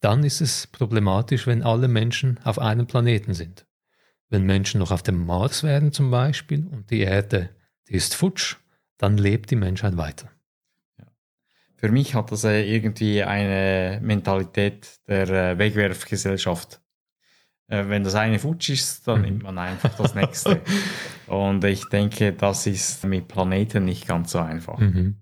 dann 0.00 0.24
ist 0.24 0.40
es 0.40 0.66
problematisch, 0.66 1.46
wenn 1.46 1.62
alle 1.62 1.88
Menschen 1.88 2.38
auf 2.44 2.58
einem 2.58 2.86
Planeten 2.86 3.34
sind. 3.34 3.66
Wenn 4.28 4.44
Menschen 4.44 4.78
noch 4.78 4.90
auf 4.90 5.02
dem 5.02 5.26
Mars 5.26 5.62
wären 5.62 5.92
zum 5.92 6.10
Beispiel 6.10 6.66
und 6.66 6.90
die 6.90 7.00
Erde, 7.00 7.50
die 7.88 7.94
ist 7.94 8.14
futsch, 8.14 8.56
dann 8.96 9.18
lebt 9.18 9.50
die 9.50 9.56
Menschheit 9.56 9.96
weiter. 9.96 10.30
Für 11.76 11.90
mich 11.90 12.14
hat 12.14 12.32
das 12.32 12.44
irgendwie 12.44 13.22
eine 13.22 14.00
Mentalität 14.02 15.00
der 15.06 15.28
äh, 15.28 15.58
Wegwerfgesellschaft. 15.58 16.80
Äh, 17.68 17.88
wenn 17.88 18.04
das 18.04 18.14
eine 18.14 18.38
futsch 18.38 18.70
ist, 18.70 19.06
dann 19.06 19.22
nimmt 19.22 19.42
man 19.42 19.58
einfach 19.58 19.94
das 19.94 20.14
nächste. 20.14 20.62
Und 21.26 21.62
ich 21.64 21.84
denke, 21.90 22.32
das 22.32 22.66
ist 22.66 23.04
mit 23.04 23.28
Planeten 23.28 23.84
nicht 23.84 24.06
ganz 24.06 24.32
so 24.32 24.38
einfach. 24.38 24.78
Mhm. 24.78 25.16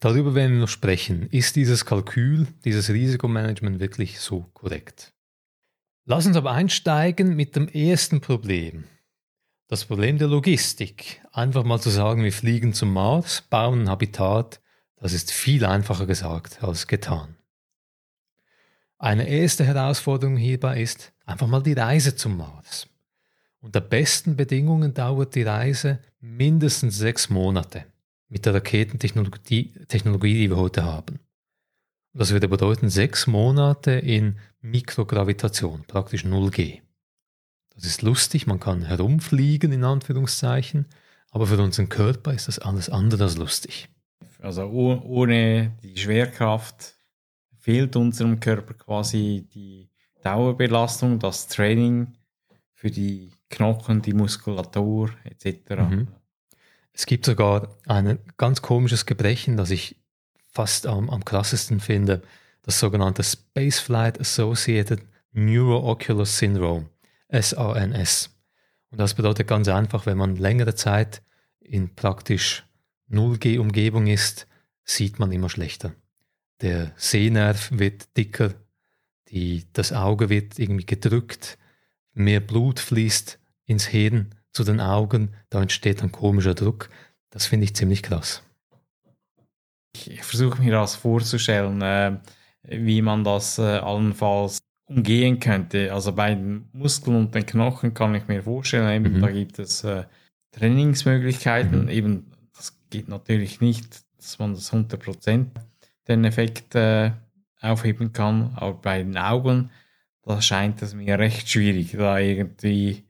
Darüber 0.00 0.34
werden 0.34 0.52
wir 0.52 0.60
noch 0.60 0.68
sprechen. 0.68 1.28
Ist 1.30 1.56
dieses 1.56 1.84
Kalkül, 1.84 2.46
dieses 2.64 2.90
Risikomanagement 2.90 3.80
wirklich 3.80 4.20
so 4.20 4.42
korrekt? 4.52 5.14
Lass 6.04 6.26
uns 6.26 6.36
aber 6.36 6.52
einsteigen 6.52 7.34
mit 7.34 7.56
dem 7.56 7.68
ersten 7.68 8.20
Problem. 8.20 8.84
Das 9.68 9.86
Problem 9.86 10.18
der 10.18 10.28
Logistik. 10.28 11.22
Einfach 11.32 11.64
mal 11.64 11.80
zu 11.80 11.88
sagen, 11.88 12.22
wir 12.22 12.32
fliegen 12.32 12.74
zum 12.74 12.92
Mars, 12.92 13.42
bauen 13.48 13.82
ein 13.82 13.88
Habitat, 13.88 14.60
das 14.96 15.14
ist 15.14 15.32
viel 15.32 15.64
einfacher 15.64 16.06
gesagt 16.06 16.62
als 16.62 16.86
getan. 16.86 17.36
Eine 18.98 19.26
erste 19.28 19.64
Herausforderung 19.64 20.36
hierbei 20.36 20.82
ist 20.82 21.12
einfach 21.24 21.46
mal 21.46 21.62
die 21.62 21.72
Reise 21.72 22.14
zum 22.14 22.36
Mars. 22.36 22.86
Unter 23.60 23.80
besten 23.80 24.36
Bedingungen 24.36 24.92
dauert 24.92 25.34
die 25.34 25.42
Reise 25.42 26.00
mindestens 26.20 26.98
sechs 26.98 27.30
Monate 27.30 27.86
mit 28.34 28.46
der 28.46 28.54
Raketentechnologie, 28.54 29.72
Technologie, 29.86 30.34
die 30.34 30.50
wir 30.50 30.56
heute 30.56 30.82
haben. 30.82 31.20
Das 32.14 32.32
würde 32.32 32.48
bedeuten 32.48 32.88
sechs 32.88 33.28
Monate 33.28 33.92
in 33.92 34.40
Mikrogravitation, 34.60 35.84
praktisch 35.86 36.24
0G. 36.24 36.80
Das 37.76 37.84
ist 37.84 38.02
lustig, 38.02 38.48
man 38.48 38.58
kann 38.58 38.82
herumfliegen 38.82 39.70
in 39.70 39.84
Anführungszeichen, 39.84 40.86
aber 41.30 41.46
für 41.46 41.62
unseren 41.62 41.88
Körper 41.88 42.34
ist 42.34 42.48
das 42.48 42.58
alles 42.58 42.90
andere 42.90 43.22
als 43.22 43.36
lustig. 43.36 43.88
Also 44.40 44.64
ohne 44.64 45.78
die 45.84 45.96
Schwerkraft 45.96 46.96
fehlt 47.60 47.94
unserem 47.94 48.40
Körper 48.40 48.74
quasi 48.74 49.48
die 49.54 49.90
Dauerbelastung, 50.24 51.20
das 51.20 51.46
Training 51.46 52.14
für 52.72 52.90
die 52.90 53.30
Knochen, 53.48 54.02
die 54.02 54.12
Muskulatur 54.12 55.10
etc. 55.22 55.70
Mhm. 55.88 56.08
Es 56.94 57.06
gibt 57.06 57.26
sogar 57.26 57.76
ein 57.86 58.20
ganz 58.36 58.62
komisches 58.62 59.04
Gebrechen, 59.04 59.56
das 59.56 59.70
ich 59.70 59.96
fast 60.52 60.86
am, 60.86 61.10
am 61.10 61.24
krassesten 61.24 61.80
finde, 61.80 62.22
das 62.62 62.78
sogenannte 62.78 63.24
Spaceflight 63.24 64.20
Associated 64.20 65.02
Neuroocular 65.32 66.24
Syndrome, 66.24 66.88
SANS. 67.28 68.30
Und 68.90 68.98
das 69.00 69.14
bedeutet 69.14 69.48
ganz 69.48 69.66
einfach, 69.66 70.06
wenn 70.06 70.16
man 70.16 70.36
längere 70.36 70.76
Zeit 70.76 71.22
in 71.58 71.92
praktisch 71.96 72.64
0G-Umgebung 73.10 74.06
ist, 74.06 74.46
sieht 74.84 75.18
man 75.18 75.32
immer 75.32 75.50
schlechter. 75.50 75.96
Der 76.60 76.92
Sehnerv 76.96 77.70
wird 77.72 78.16
dicker, 78.16 78.54
die, 79.30 79.64
das 79.72 79.92
Auge 79.92 80.28
wird 80.28 80.60
irgendwie 80.60 80.86
gedrückt, 80.86 81.58
mehr 82.12 82.38
Blut 82.38 82.78
fließt 82.78 83.40
ins 83.66 83.86
Hirn 83.86 84.36
zu 84.54 84.64
den 84.64 84.80
Augen, 84.80 85.34
da 85.50 85.60
entsteht 85.60 86.02
ein 86.02 86.12
komischer 86.12 86.54
Druck. 86.54 86.88
Das 87.30 87.46
finde 87.46 87.64
ich 87.64 87.74
ziemlich 87.74 88.02
krass. 88.02 88.42
Ich 89.92 90.22
versuche 90.22 90.62
mir 90.62 90.72
das 90.72 90.94
vorzustellen, 90.94 91.82
äh, 91.82 92.16
wie 92.62 93.02
man 93.02 93.24
das 93.24 93.58
äh, 93.58 93.62
allenfalls 93.62 94.60
umgehen 94.86 95.40
könnte. 95.40 95.92
Also 95.92 96.12
bei 96.12 96.34
den 96.34 96.68
Muskeln 96.72 97.16
und 97.16 97.34
den 97.34 97.46
Knochen 97.46 97.94
kann 97.94 98.14
ich 98.14 98.28
mir 98.28 98.42
vorstellen, 98.42 99.04
eben, 99.04 99.16
mhm. 99.16 99.20
da 99.20 99.30
gibt 99.30 99.58
es 99.58 99.84
äh, 99.84 100.04
Trainingsmöglichkeiten. 100.52 101.82
Mhm. 101.82 101.88
Eben, 101.88 102.32
das 102.56 102.78
geht 102.90 103.08
natürlich 103.08 103.60
nicht, 103.60 104.04
dass 104.16 104.38
man 104.38 104.54
das 104.54 104.72
100% 104.72 105.46
den 106.06 106.24
Effekt 106.24 106.74
äh, 106.74 107.12
aufheben 107.60 108.12
kann, 108.12 108.52
aber 108.56 108.74
bei 108.74 109.02
den 109.02 109.16
Augen, 109.16 109.70
da 110.22 110.40
scheint 110.40 110.82
es 110.82 110.94
mir 110.94 111.18
recht 111.18 111.48
schwierig, 111.48 111.92
da 111.92 112.18
irgendwie 112.18 113.04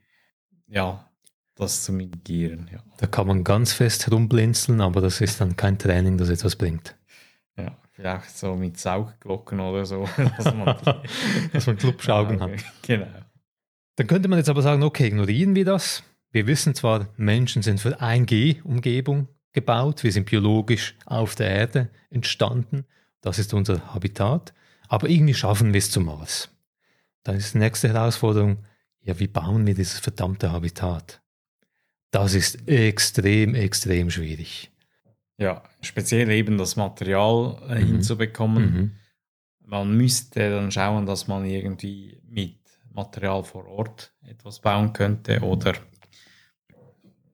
ja, 0.69 1.11
das 1.55 1.85
zu 1.85 1.93
mitigieren. 1.93 2.69
Ja. 2.73 2.79
Da 2.99 3.07
kann 3.07 3.27
man 3.27 3.45
ganz 3.45 3.73
fest 3.73 4.07
herumblinzeln, 4.07 4.81
aber 4.81 5.01
das 5.01 5.21
ist 5.21 5.41
dann 5.41 5.57
kein 5.57 5.79
Training, 5.79 6.19
das 6.19 6.29
etwas 6.29 6.57
bringt. 6.57 6.97
Ja, 7.57 7.77
vielleicht 7.93 8.37
so 8.37 8.55
mit 8.55 8.79
Saugglocken 8.79 9.61
oder 9.61 9.85
so, 9.85 10.09
dass 10.37 10.55
man, 10.55 10.77
dass 11.53 11.67
man 11.67 11.77
Clubschaugen 11.77 12.41
hat. 12.41 12.51
Genau. 12.83 13.07
Dann 13.97 14.07
könnte 14.07 14.29
man 14.29 14.39
jetzt 14.39 14.49
aber 14.49 14.63
sagen, 14.63 14.83
okay, 14.83 15.07
ignorieren 15.07 15.55
wir 15.55 15.65
das. 15.65 16.03
Wir 16.33 16.49
wissen 16.49 16.75
zwar, 16.75 17.09
Menschen 17.17 17.63
sind 17.63 17.81
für 17.81 18.01
1G-Umgebung 18.01 19.29
gebaut, 19.53 20.03
wir 20.03 20.11
sind 20.11 20.29
biologisch 20.29 20.97
auf 21.07 21.37
der 21.37 21.49
Erde 21.49 21.91
entstanden, 22.11 22.87
das 23.21 23.39
ist 23.39 23.55
unser 23.55 23.95
Habitat, 23.95 24.53
aber 24.89 25.09
irgendwie 25.09 25.35
schaffen 25.35 25.73
wir 25.73 25.79
es 25.79 25.93
zum 25.93 26.07
Mars. 26.07 26.51
Dann 27.23 27.37
ist 27.37 27.55
die 27.55 27.59
nächste 27.59 27.89
Herausforderung, 27.89 28.59
ja, 29.01 29.19
wie 29.21 29.29
bauen 29.29 29.65
wir 29.65 29.75
dieses 29.75 30.01
verdammte 30.01 30.51
Habitat? 30.51 31.23
Das 32.15 32.33
ist 32.35 32.69
extrem, 32.69 33.57
extrem 33.57 34.09
schwierig. 34.09 34.71
Ja, 35.37 35.65
speziell 35.81 36.31
eben 36.31 36.59
das 36.59 36.77
Material 36.77 37.61
äh, 37.69 37.81
mhm. 37.81 37.87
hinzubekommen. 37.87 38.63
Mhm. 38.63 38.91
Man 39.67 39.97
müsste 39.97 40.49
dann 40.49 40.71
schauen, 40.71 41.07
dass 41.07 41.27
man 41.27 41.45
irgendwie 41.45 42.21
mit 42.29 42.61
Material 42.93 43.43
vor 43.43 43.67
Ort 43.67 44.13
etwas 44.29 44.61
bauen 44.61 44.93
könnte 44.93 45.41
oder 45.41 45.73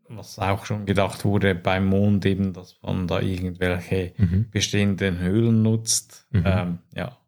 was 0.09 0.39
auch 0.39 0.65
schon 0.65 0.87
gedacht 0.87 1.27
wurde 1.27 1.55
beim 1.55 1.85
Mond 1.85 2.25
eben, 2.25 2.55
dass 2.55 2.79
man 2.81 3.07
da 3.07 3.21
irgendwelche 3.21 4.15
mhm. 4.17 4.49
bestehenden 4.51 5.19
Höhlen 5.19 5.61
nutzt. 5.61 6.27
Mhm. 6.31 6.43
Ähm, 6.47 6.79
ja. 6.95 7.19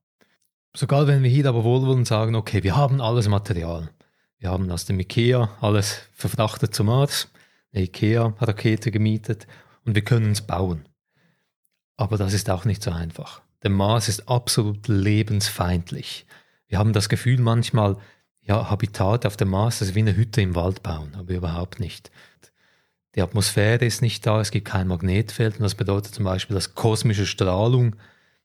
Sogar 0.75 1.07
wenn 1.07 1.23
wir 1.23 1.29
hier 1.29 1.47
aber 1.51 1.65
wohlwollend 1.65 2.07
sagen, 2.07 2.35
okay, 2.35 2.63
wir 2.63 2.77
haben 2.77 3.03
alles 3.03 3.29
Material. 3.29 3.91
Wir 4.39 4.49
haben 4.49 4.71
aus 4.71 4.87
dem 4.87 4.99
Ikea 4.99 5.51
alles 5.61 6.09
verfrachtet 6.15 6.75
zum 6.75 6.87
Mars, 6.87 7.31
eine 7.73 7.85
Ikea-Rakete 7.85 8.91
gemietet 8.91 9.47
und 9.85 9.95
wir 9.95 10.03
können 10.03 10.33
es 10.33 10.43
bauen. 10.43 10.89
Aber 11.97 12.17
das 12.17 12.33
ist 12.33 12.51
auch 12.51 12.65
nicht 12.65 12.83
so 12.83 12.91
einfach. 12.91 13.43
Der 13.63 13.71
Mars 13.71 14.09
ist 14.09 14.29
absolut 14.29 14.89
lebensfeindlich. 14.89 16.27
Wir 16.67 16.79
haben 16.79 16.93
das 16.93 17.09
Gefühl 17.09 17.41
manchmal, 17.41 17.97
ja, 18.41 18.71
Habitat 18.71 19.25
auf 19.25 19.37
dem 19.37 19.51
Mars, 19.51 19.83
ist 19.83 19.95
wie 19.95 20.01
eine 20.01 20.17
Hütte 20.17 20.41
im 20.41 20.55
Wald 20.55 20.83
bauen, 20.83 21.15
aber 21.17 21.33
überhaupt 21.33 21.79
nicht. 21.79 22.11
Die 23.15 23.23
Atmosphäre 23.23 23.85
ist 23.85 24.03
nicht 24.03 24.27
da, 24.27 24.41
es 24.41 24.51
gibt 24.51 24.67
kein 24.67 24.89
Magnetfeld 24.89 25.57
und 25.57 25.63
das 25.63 25.75
bedeutet 25.75 26.15
zum 26.15 26.25
Beispiel, 26.25 26.55
dass 26.55 26.75
kosmische 26.75 27.27
Strahlung, 27.27 27.95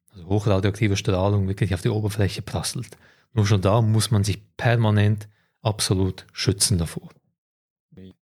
also 0.10 0.26
hochradioaktive 0.28 0.98
Strahlung, 0.98 1.48
wirklich 1.48 1.74
auf 1.74 1.82
die 1.82 1.90
Oberfläche 1.90 2.42
prasselt. 2.42 2.98
Nur 3.34 3.48
schon 3.48 3.62
da 3.62 3.82
muss 3.82 4.12
man 4.12 4.24
sich 4.24 4.42
permanent 4.58 5.30
absolut 5.62 6.26
schützen 6.34 6.78
davor. 6.78 7.10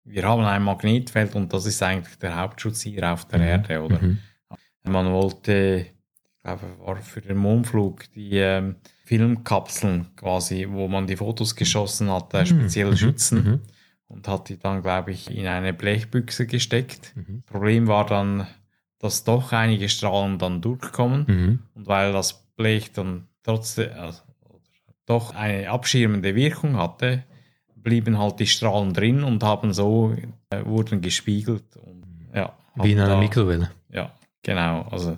Wir 0.06 0.24
haben 0.24 0.44
ein 0.44 0.64
Magnetfeld 0.64 1.36
und 1.36 1.52
das 1.52 1.66
ist 1.66 1.82
eigentlich 1.84 2.18
der 2.20 2.38
Hauptschutz 2.38 2.82
hier 2.82 3.12
auf 3.12 3.26
der 3.26 3.40
mhm. 3.40 3.46
Erde, 3.46 3.82
oder? 3.82 4.02
Mhm. 4.02 4.20
Man 4.84 5.12
wollte, 5.12 5.88
ich 5.88 6.44
glaube, 6.44 6.62
war 6.80 6.96
für 6.98 7.22
den 7.22 7.38
Mondflug 7.38 8.12
die 8.14 8.38
ähm, 8.38 8.76
Filmkapseln 9.04 10.16
quasi, 10.16 10.68
wo 10.70 10.88
man 10.88 11.08
die 11.08 11.16
Fotos 11.16 11.56
geschossen 11.56 12.12
hat, 12.12 12.34
äh, 12.36 12.46
speziell 12.46 12.92
mhm. 12.92 12.98
schützen. 12.98 13.44
Mhm 13.44 13.62
und 14.08 14.28
hat 14.28 14.50
die 14.50 14.58
dann, 14.58 14.82
glaube 14.82 15.12
ich, 15.12 15.30
in 15.30 15.48
eine 15.48 15.74
Blechbüchse 15.74 16.46
gesteckt. 16.46 17.14
Mhm. 17.16 17.44
Problem 17.46 17.88
war 17.88 18.06
dann, 18.06 18.48
dass 19.00 19.24
doch 19.24 19.52
einige 19.52 19.90
Strahlen 19.90 20.38
dann 20.38 20.62
durchkommen 20.62 21.26
mhm. 21.28 21.60
und 21.74 21.88
weil 21.88 22.14
das 22.14 22.46
Blech 22.56 22.92
dann 22.92 23.28
trotzdem 23.44 23.92
also, 23.94 24.22
doch 25.06 25.36
eine 25.36 25.70
abschirmende 25.70 26.36
Wirkung 26.36 26.78
hatte, 26.78 27.24
blieben 27.86 28.18
halt 28.18 28.40
die 28.40 28.48
Strahlen 28.48 28.94
drin 28.94 29.24
und 29.24 29.42
haben 29.44 29.72
so 29.72 30.14
äh, 30.50 30.66
wurden 30.66 31.00
gespiegelt 31.00 31.78
und 31.78 32.04
ja 32.34 32.52
wie 32.76 32.92
in 32.92 33.00
einer 33.00 33.10
da, 33.10 33.18
Mikrowelle. 33.18 33.72
Ja, 33.90 34.12
genau. 34.44 34.82
Also 34.92 35.18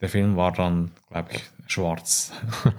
der 0.00 0.08
Film 0.08 0.36
war 0.36 0.52
dann, 0.52 0.90
glaube 1.08 1.28
ich, 1.32 1.42
schwarz. 1.66 2.32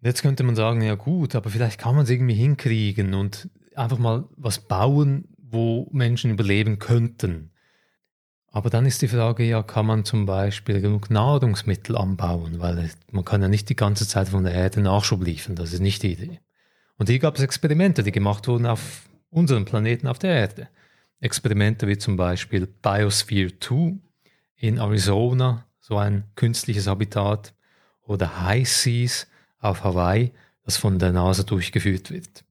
Jetzt 0.00 0.22
könnte 0.22 0.42
man 0.42 0.54
sagen, 0.54 0.82
ja 0.82 0.94
gut, 0.94 1.34
aber 1.34 1.50
vielleicht 1.50 1.78
kann 1.78 1.94
man 1.94 2.04
es 2.04 2.10
irgendwie 2.10 2.34
hinkriegen 2.34 3.14
und 3.14 3.48
einfach 3.74 3.98
mal 3.98 4.24
was 4.36 4.60
bauen, 4.60 5.28
wo 5.38 5.88
Menschen 5.92 6.30
überleben 6.30 6.78
könnten. 6.78 7.50
Aber 8.48 8.70
dann 8.70 8.86
ist 8.86 9.02
die 9.02 9.08
Frage, 9.08 9.44
ja, 9.44 9.62
kann 9.62 9.86
man 9.86 10.04
zum 10.04 10.26
Beispiel 10.26 10.80
genug 10.80 11.10
Nahrungsmittel 11.10 11.96
anbauen, 11.96 12.60
weil 12.60 12.90
man 13.10 13.24
kann 13.24 13.42
ja 13.42 13.48
nicht 13.48 13.68
die 13.68 13.76
ganze 13.76 14.06
Zeit 14.06 14.28
von 14.28 14.44
der 14.44 14.52
Erde 14.52 14.80
Nachschub 14.80 15.24
liefern, 15.24 15.56
das 15.56 15.72
ist 15.72 15.80
nicht 15.80 16.02
die 16.02 16.12
Idee. 16.12 16.40
Und 16.96 17.08
hier 17.08 17.18
gab 17.18 17.36
es 17.36 17.42
Experimente, 17.42 18.02
die 18.02 18.12
gemacht 18.12 18.46
wurden 18.48 18.66
auf 18.66 19.08
unserem 19.30 19.64
Planeten, 19.64 20.06
auf 20.06 20.18
der 20.18 20.34
Erde. 20.34 20.68
Experimente 21.20 21.88
wie 21.88 21.98
zum 21.98 22.16
Beispiel 22.16 22.66
Biosphere 22.66 23.58
2 23.58 23.94
in 24.56 24.78
Arizona, 24.78 25.66
so 25.80 25.96
ein 25.96 26.24
künstliches 26.34 26.86
Habitat, 26.86 27.54
oder 28.02 28.42
High 28.42 28.68
Seas 28.68 29.26
auf 29.58 29.82
Hawaii, 29.82 30.32
das 30.64 30.76
von 30.76 30.98
der 30.98 31.12
NASA 31.12 31.42
durchgeführt 31.42 32.10
wird. 32.10 32.44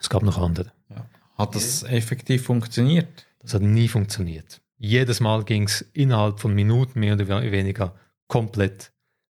Es 0.00 0.10
gab 0.10 0.22
noch 0.22 0.38
andere. 0.38 0.72
Ja. 0.90 1.06
Hat 1.36 1.54
das 1.54 1.82
effektiv 1.84 2.44
funktioniert? 2.44 3.26
Das 3.40 3.54
hat 3.54 3.62
nie 3.62 3.88
funktioniert. 3.88 4.60
Jedes 4.76 5.20
Mal 5.20 5.44
ging 5.44 5.64
es 5.64 5.80
innerhalb 5.92 6.40
von 6.40 6.54
Minuten 6.54 7.00
mehr 7.00 7.14
oder 7.14 7.28
weniger 7.28 7.94
komplett 8.26 8.92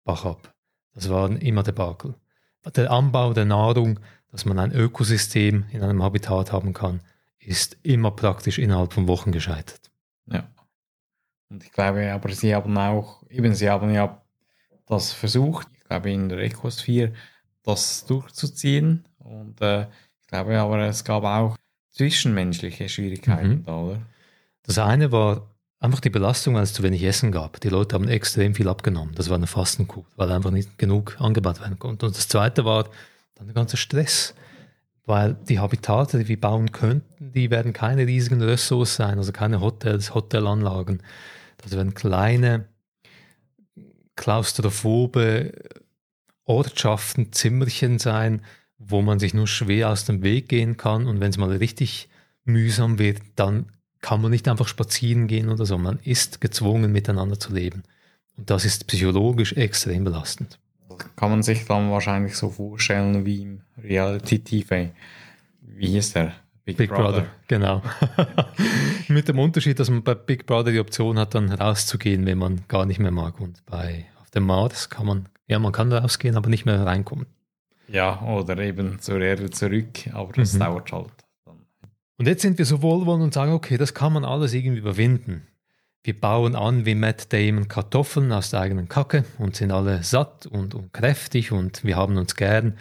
bach 0.04 0.26
ab. 0.26 0.54
Das 0.94 1.10
waren 1.10 1.38
immer 1.38 1.64
Debakel. 1.64 2.16
Der 2.76 2.92
Anbau 2.92 3.34
der 3.34 3.46
Nahrung, 3.46 4.00
dass 4.32 4.46
man 4.46 4.60
ein 4.60 4.72
Ökosystem 4.72 5.66
in 5.72 5.84
einem 5.84 6.02
Habitat 6.02 6.52
haben 6.52 6.74
kann, 6.74 7.02
ist 7.40 7.78
immer 7.84 8.12
praktisch 8.12 8.58
innerhalb 8.58 8.94
von 8.94 9.08
Wochen 9.08 9.32
gescheitert. 9.32 9.92
Ja. 10.26 10.48
Und 11.50 11.64
ich 11.64 11.72
glaube, 11.72 12.12
aber 12.12 12.32
Sie 12.32 12.56
haben 12.56 12.78
auch, 12.78 13.24
eben, 13.30 13.54
Sie 13.54 13.70
haben 13.70 13.94
ja 13.94 14.22
das 14.88 15.14
versucht, 15.14 15.68
ich 15.74 15.84
glaube 15.84 16.12
in 16.12 16.30
der 16.30 16.40
Ecosphäre, 16.40 17.14
das 17.64 18.06
durchzuziehen. 18.06 19.06
Und 19.20 19.62
äh, 19.62 19.84
ich 20.22 20.28
glaube 20.28 20.60
aber, 20.60 20.80
es 20.80 21.04
gab 21.04 21.24
auch 21.24 21.58
zwischenmenschliche 21.92 22.90
Schwierigkeiten 22.90 23.50
mhm. 23.50 23.64
da, 23.64 23.78
oder? 23.78 24.02
Das 24.64 24.80
eine 24.80 25.12
war 25.12 25.55
einfach 25.80 26.00
die 26.00 26.10
Belastung, 26.10 26.56
weil 26.56 26.64
es 26.64 26.74
zu 26.74 26.84
wenig 26.84 27.04
Essen 27.04 27.32
gab. 27.32 27.60
Die 27.62 27.70
Leute 27.70 27.96
haben 27.96 28.08
extrem 28.08 28.56
viel 28.56 28.68
abgenommen. 28.68 29.14
Das 29.16 29.30
war 29.30 29.38
eine 29.38 29.48
Fastenkur, 29.48 30.06
weil 30.16 30.32
einfach 30.32 30.52
nicht 30.52 30.78
genug 30.78 31.18
angebaut 31.20 31.60
werden 31.62 31.80
konnte. 31.80 32.06
Und 32.06 32.16
das 32.16 32.28
zweite 32.28 32.66
war 32.66 32.90
dann 33.36 33.48
der 33.48 33.56
ganze 33.56 33.78
Stress, 33.78 34.34
weil 35.06 35.36
die 35.48 35.60
Habitate, 35.60 36.20
die 36.20 36.28
wir 36.28 36.40
bauen 36.40 36.72
könnten, 36.72 37.32
die 37.34 37.52
werden 37.52 37.74
keine 37.74 38.08
riesigen 38.08 38.42
Ressorts 38.42 38.96
sein, 38.96 39.18
also 39.18 39.32
keine 39.32 39.62
Hotels, 39.62 40.16
Hotelanlagen. 40.16 41.04
Das 41.58 41.74
werden 41.74 41.94
kleine, 41.94 42.66
klaustrophobe 44.16 45.52
Ortschaften, 46.46 47.32
Zimmerchen 47.34 48.00
sein, 48.00 48.42
wo 48.78 49.02
man 49.02 49.20
sich 49.20 49.34
nur 49.34 49.48
schwer 49.48 49.90
aus 49.90 50.06
dem 50.06 50.24
Weg 50.24 50.50
gehen 50.50 50.78
kann. 50.78 51.08
Und 51.08 51.20
wenn 51.20 51.30
es 51.30 51.38
mal 51.38 51.52
richtig 51.52 52.10
mühsam 52.44 53.00
wird, 53.00 53.22
dann 53.36 53.72
kann 54.06 54.22
man 54.22 54.30
nicht 54.30 54.48
einfach 54.48 54.68
spazieren 54.68 55.26
gehen 55.26 55.50
oder 55.50 55.66
so. 55.66 55.80
Man 55.80 55.98
ist 56.04 56.40
gezwungen, 56.40 56.92
miteinander 56.92 57.40
zu 57.40 57.52
leben. 57.52 57.82
Und 58.38 58.52
das 58.52 58.64
ist 58.64 58.86
psychologisch 58.86 59.54
extrem 59.54 60.04
belastend. 60.04 60.60
Kann 61.16 61.32
man 61.32 61.42
sich 61.42 61.66
dann 61.66 61.90
wahrscheinlich 61.90 62.36
so 62.36 62.52
vorstellen 62.52 63.26
wie 63.26 63.42
im 63.42 63.62
Reality-TV. 63.82 64.92
Wie 65.62 65.98
ist 65.98 66.16
der? 66.16 66.34
Big, 66.66 66.78
Big 66.78 66.90
Brother. 66.92 67.02
Brother. 67.04 67.26
Genau. 67.48 67.82
Mit 69.08 69.28
dem 69.28 69.40
Unterschied, 69.40 69.80
dass 69.80 69.90
man 69.90 70.04
bei 70.04 70.14
Big 70.14 70.46
Brother 70.46 70.72
die 70.72 70.80
Option 70.80 71.18
hat, 71.18 71.34
dann 71.34 71.52
rauszugehen, 71.52 72.28
wenn 72.28 72.38
man 72.38 72.62
gar 72.68 72.86
nicht 72.86 73.00
mehr 73.00 73.10
mag. 73.10 73.42
Und 73.42 73.66
bei 73.66 74.06
auf 74.22 74.30
dem 74.30 74.44
Mars 74.44 74.92
kann 74.92 75.08
man, 75.08 75.30
ja, 75.48 75.58
man 75.58 75.72
kann 75.72 75.92
rausgehen, 75.92 76.38
aber 76.38 76.50
nicht 76.52 76.68
mehr 76.68 76.86
reinkommen. 76.86 77.26
Ja, 77.88 78.22
oder 78.22 78.60
eben 78.60 79.00
zur 79.00 79.20
Erde 79.20 79.50
zurück, 79.50 80.08
aber 80.14 80.32
das 80.34 80.54
mhm. 80.54 80.60
dauert 80.60 80.92
halt. 80.92 81.25
Und 82.18 82.28
jetzt 82.28 82.42
sind 82.42 82.58
wir 82.58 82.66
so 82.66 82.82
wohlwollend 82.82 83.24
und 83.24 83.34
sagen, 83.34 83.52
okay, 83.52 83.78
das 83.78 83.94
kann 83.94 84.14
man 84.14 84.26
alles 84.26 84.54
irgendwie 84.54 84.80
überwinden. 84.80 85.48
Wir 86.04 86.20
bauen 86.20 86.56
an 86.56 86.86
wie 86.86 86.96
Matt 86.96 87.34
Damon 87.34 87.68
Kartoffeln 87.68 88.32
aus 88.32 88.52
der 88.52 88.62
eigenen 88.62 88.88
Kacke 88.88 89.26
und 89.40 89.56
sind 89.56 89.72
alle 89.72 90.04
satt 90.04 90.46
und, 90.46 90.76
und 90.76 90.94
kräftig 90.94 91.52
und 91.52 91.84
wir 91.84 91.96
haben 91.96 92.18
uns 92.18 92.36
gern. 92.36 92.78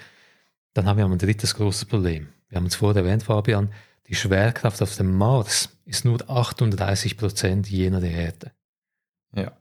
Dann 0.75 0.87
haben 0.87 0.99
wir 0.99 1.07
ein 1.07 1.19
drittes 1.19 1.55
großes 1.55 1.87
Problem. 1.87 2.29
Wir 2.49 2.57
haben 2.57 2.67
es 2.67 2.77
vorher 2.77 3.03
erwähnt, 3.03 3.23
Fabian, 3.23 3.71
die 4.09 4.15
Schwerkraft 4.15 4.83
auf 4.83 4.97
dem 4.97 5.17
Mars 5.17 5.71
ist 5.87 6.05
nur 6.05 6.19
38 6.29 7.17
Prozent 7.17 7.69
jener 7.69 8.01
der 8.01 8.13
Erde. 8.13 8.53
Ja 9.35 9.53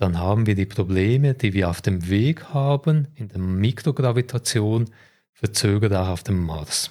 dann 0.00 0.18
haben 0.18 0.46
wir 0.46 0.54
die 0.54 0.66
Probleme, 0.66 1.34
die 1.34 1.52
wir 1.52 1.68
auf 1.68 1.82
dem 1.82 2.08
Weg 2.08 2.54
haben, 2.54 3.08
in 3.16 3.28
der 3.28 3.38
Mikrogravitation, 3.38 4.88
verzögert 5.34 5.92
auch 5.92 6.08
auf 6.08 6.22
dem 6.22 6.42
Mars. 6.42 6.90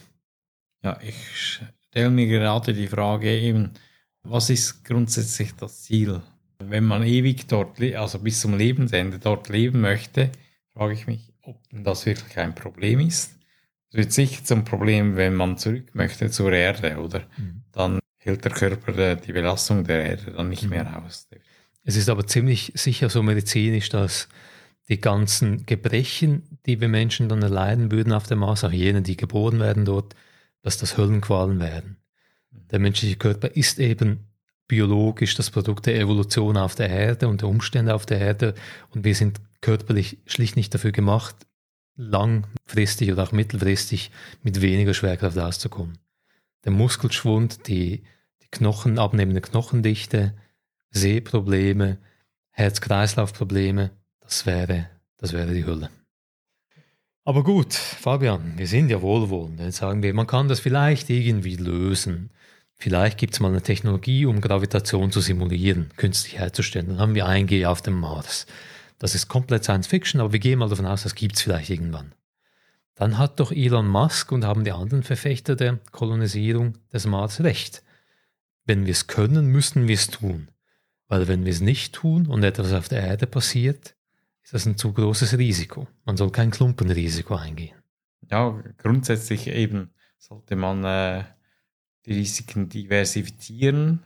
Ja, 0.84 0.99
ich 1.01 1.60
stelle 1.89 2.10
mir 2.10 2.28
gerade 2.28 2.73
die 2.73 2.88
Frage 2.88 3.30
eben, 3.30 3.71
was 4.23 4.49
ist 4.49 4.86
grundsätzlich 4.86 5.54
das 5.56 5.84
Ziel? 5.84 6.21
Wenn 6.60 6.86
man 6.86 7.04
ewig 7.04 7.47
dort, 7.47 7.82
also 7.82 8.19
bis 8.19 8.41
zum 8.41 8.58
Lebensende 8.58 9.17
dort 9.17 9.49
leben 9.49 9.82
möchte, 9.82 10.32
frage 10.73 10.93
ich 10.93 11.08
mich, 11.08 11.34
ob 11.41 11.58
das 11.71 12.06
wirklich 12.06 12.38
ein 12.38 12.54
Problem 12.54 12.99
ist. 12.99 13.36
Es 13.89 13.97
wird 13.97 14.13
sicher 14.13 14.43
zum 14.43 14.65
Problem, 14.65 15.15
wenn 15.15 15.34
man 15.34 15.58
zurück 15.58 15.95
möchte 15.95 16.30
zur 16.30 16.52
Erde, 16.52 16.97
oder? 16.97 17.21
Mhm. 17.38 17.63
Dann 17.71 17.99
hält 18.17 18.45
der 18.45 18.52
Körper 18.52 19.15
die 19.15 19.34
Belastung 19.34 19.84
der 19.84 20.06
Erde 20.06 20.32
dann 20.32 20.49
nicht 20.49 20.63
mhm. 20.63 20.69
mehr 20.69 21.04
aus. 21.04 21.28
Es 21.84 21.95
ist 21.95 22.10
aber 22.10 22.28
ziemlich 22.28 22.71
sicher 22.75 23.10
so 23.10 23.23
medizinisch, 23.23 23.89
dass 23.89 24.28
die 24.89 24.99
ganzen 24.99 25.65
Gebrechen, 25.65 26.60
die 26.65 26.82
wir 26.82 26.88
Menschen 26.88 27.30
dann 27.30 27.41
erleiden 27.41 27.91
würden 27.91 28.13
auf 28.13 28.28
dem 28.28 28.39
Mars, 28.39 28.63
auch 28.63 28.71
jene, 28.71 29.02
die 29.02 29.17
geboren 29.17 29.60
werden 29.60 29.86
dort, 29.86 30.13
dass 30.62 30.78
das 30.78 30.98
Höllenqualen 30.98 31.60
werden. 31.60 31.98
Der 32.52 32.80
menschliche 32.80 33.15
Körper 33.15 33.50
ist 33.50 33.80
eben 33.80 34.26
biologisch 34.67 35.36
das 35.36 35.50
Produkt 35.50 35.88
der 35.88 36.00
Evolution 36.00 36.58
auf 36.58 36.76
der 36.76 36.89
Erde 36.89 37.28
und 37.28 37.41
der 37.41 37.50
Umstände 37.50 37.93
auf 37.93 38.06
der 38.06 38.19
Erde 38.19 38.54
und 38.91 39.04
wir 39.04 39.15
sind 39.15 39.41
körperlich 39.62 40.19
schlicht 40.26 40.56
nicht 40.56 40.74
dafür 40.74 40.91
gemacht, 40.91 41.36
langfristig 41.95 43.12
oder 43.12 43.24
auch 43.24 43.32
mittelfristig 43.32 44.12
mit 44.41 44.62
weniger 44.62 44.93
Schwerkraft 44.93 45.38
auszukommen. 45.38 45.98
Der 46.63 46.72
Muskelschwund, 46.72 47.67
die, 47.67 48.04
die 48.41 48.48
Knochen, 48.52 49.00
abnehmende 49.00 49.41
Knochendichte, 49.41 50.34
Sehprobleme, 50.91 51.98
Herz-Kreislauf-Probleme, 52.52 53.91
das 54.22 54.45
wäre, 54.45 54.89
das 55.17 55.34
wäre 55.34 55.54
die 55.54 55.65
Hölle. 55.65 55.89
Aber 57.25 57.43
gut, 57.43 57.73
Fabian, 57.73 58.58
wir 58.58 58.67
sind 58.67 58.89
ja 58.89 59.01
wohlwollend. 59.01 59.60
Jetzt 59.60 59.77
sagen 59.77 60.01
wir, 60.01 60.13
man 60.13 60.27
kann 60.27 60.47
das 60.47 60.60
vielleicht 60.60 61.10
irgendwie 61.10 61.58
lösen. 61.58 62.32
Vielleicht 62.75 63.17
gibt 63.17 63.34
es 63.34 63.39
mal 63.41 63.49
eine 63.49 63.62
Technologie, 63.62 64.25
um 64.25 64.39
Gravitation 64.39 65.12
zu 65.12 65.19
simulieren, 65.19 65.91
künstlich 65.97 66.39
herzustellen. 66.39 66.88
Dann 66.88 66.99
haben 66.99 67.15
wir 67.15 67.27
1G 67.27 67.67
auf 67.67 67.82
dem 67.82 67.99
Mars. 67.99 68.47
Das 68.99 69.15
ist 69.15 69.27
komplett 69.27 69.65
Science 69.65 69.88
Fiction, 69.88 70.21
aber 70.21 70.34
wir 70.34 70.39
gehen 70.39 70.60
mal 70.60 70.69
davon 70.69 70.86
aus, 70.86 71.03
das 71.03 71.15
gibt 71.15 71.36
es 71.36 71.41
vielleicht 71.41 71.69
irgendwann. 71.69 72.13
Dann 72.95 73.17
hat 73.17 73.39
doch 73.39 73.51
Elon 73.51 73.88
Musk 73.88 74.32
und 74.32 74.45
haben 74.45 74.63
die 74.63 74.71
anderen 74.71 75.03
Verfechter 75.03 75.55
der 75.55 75.79
Kolonisierung 75.91 76.77
des 76.91 77.05
Mars 77.05 77.41
recht. 77.41 77.84
Wenn 78.65 78.86
wir 78.86 78.91
es 78.91 79.08
können, 79.08 79.47
müssen 79.47 79.88
wir 79.88 79.95
es 79.95 80.08
tun. 80.08 80.49
Weil 81.08 81.27
wenn 81.27 81.45
wir 81.45 81.51
es 81.51 81.62
nicht 81.62 81.93
tun 81.93 82.27
und 82.27 82.43
etwas 82.43 82.73
auf 82.73 82.88
der 82.88 83.01
Erde 83.01 83.25
passiert, 83.25 83.95
ist 84.43 84.54
das 84.54 84.65
ein 84.65 84.78
zu 84.78 84.93
großes 84.93 85.38
Risiko. 85.38 85.88
Man 86.06 86.17
soll 86.17 86.32
kein 86.32 86.52
Klumpenrisiko 86.52 87.36
eingehen. 87.36 87.75
Ja, 88.30 88.62
grundsätzlich 88.78 89.47
eben 89.47 89.91
sollte 90.17 90.56
man 90.56 90.84
äh, 90.84 91.23
die 92.06 92.13
Risiken 92.13 92.69
diversifizieren. 92.69 94.04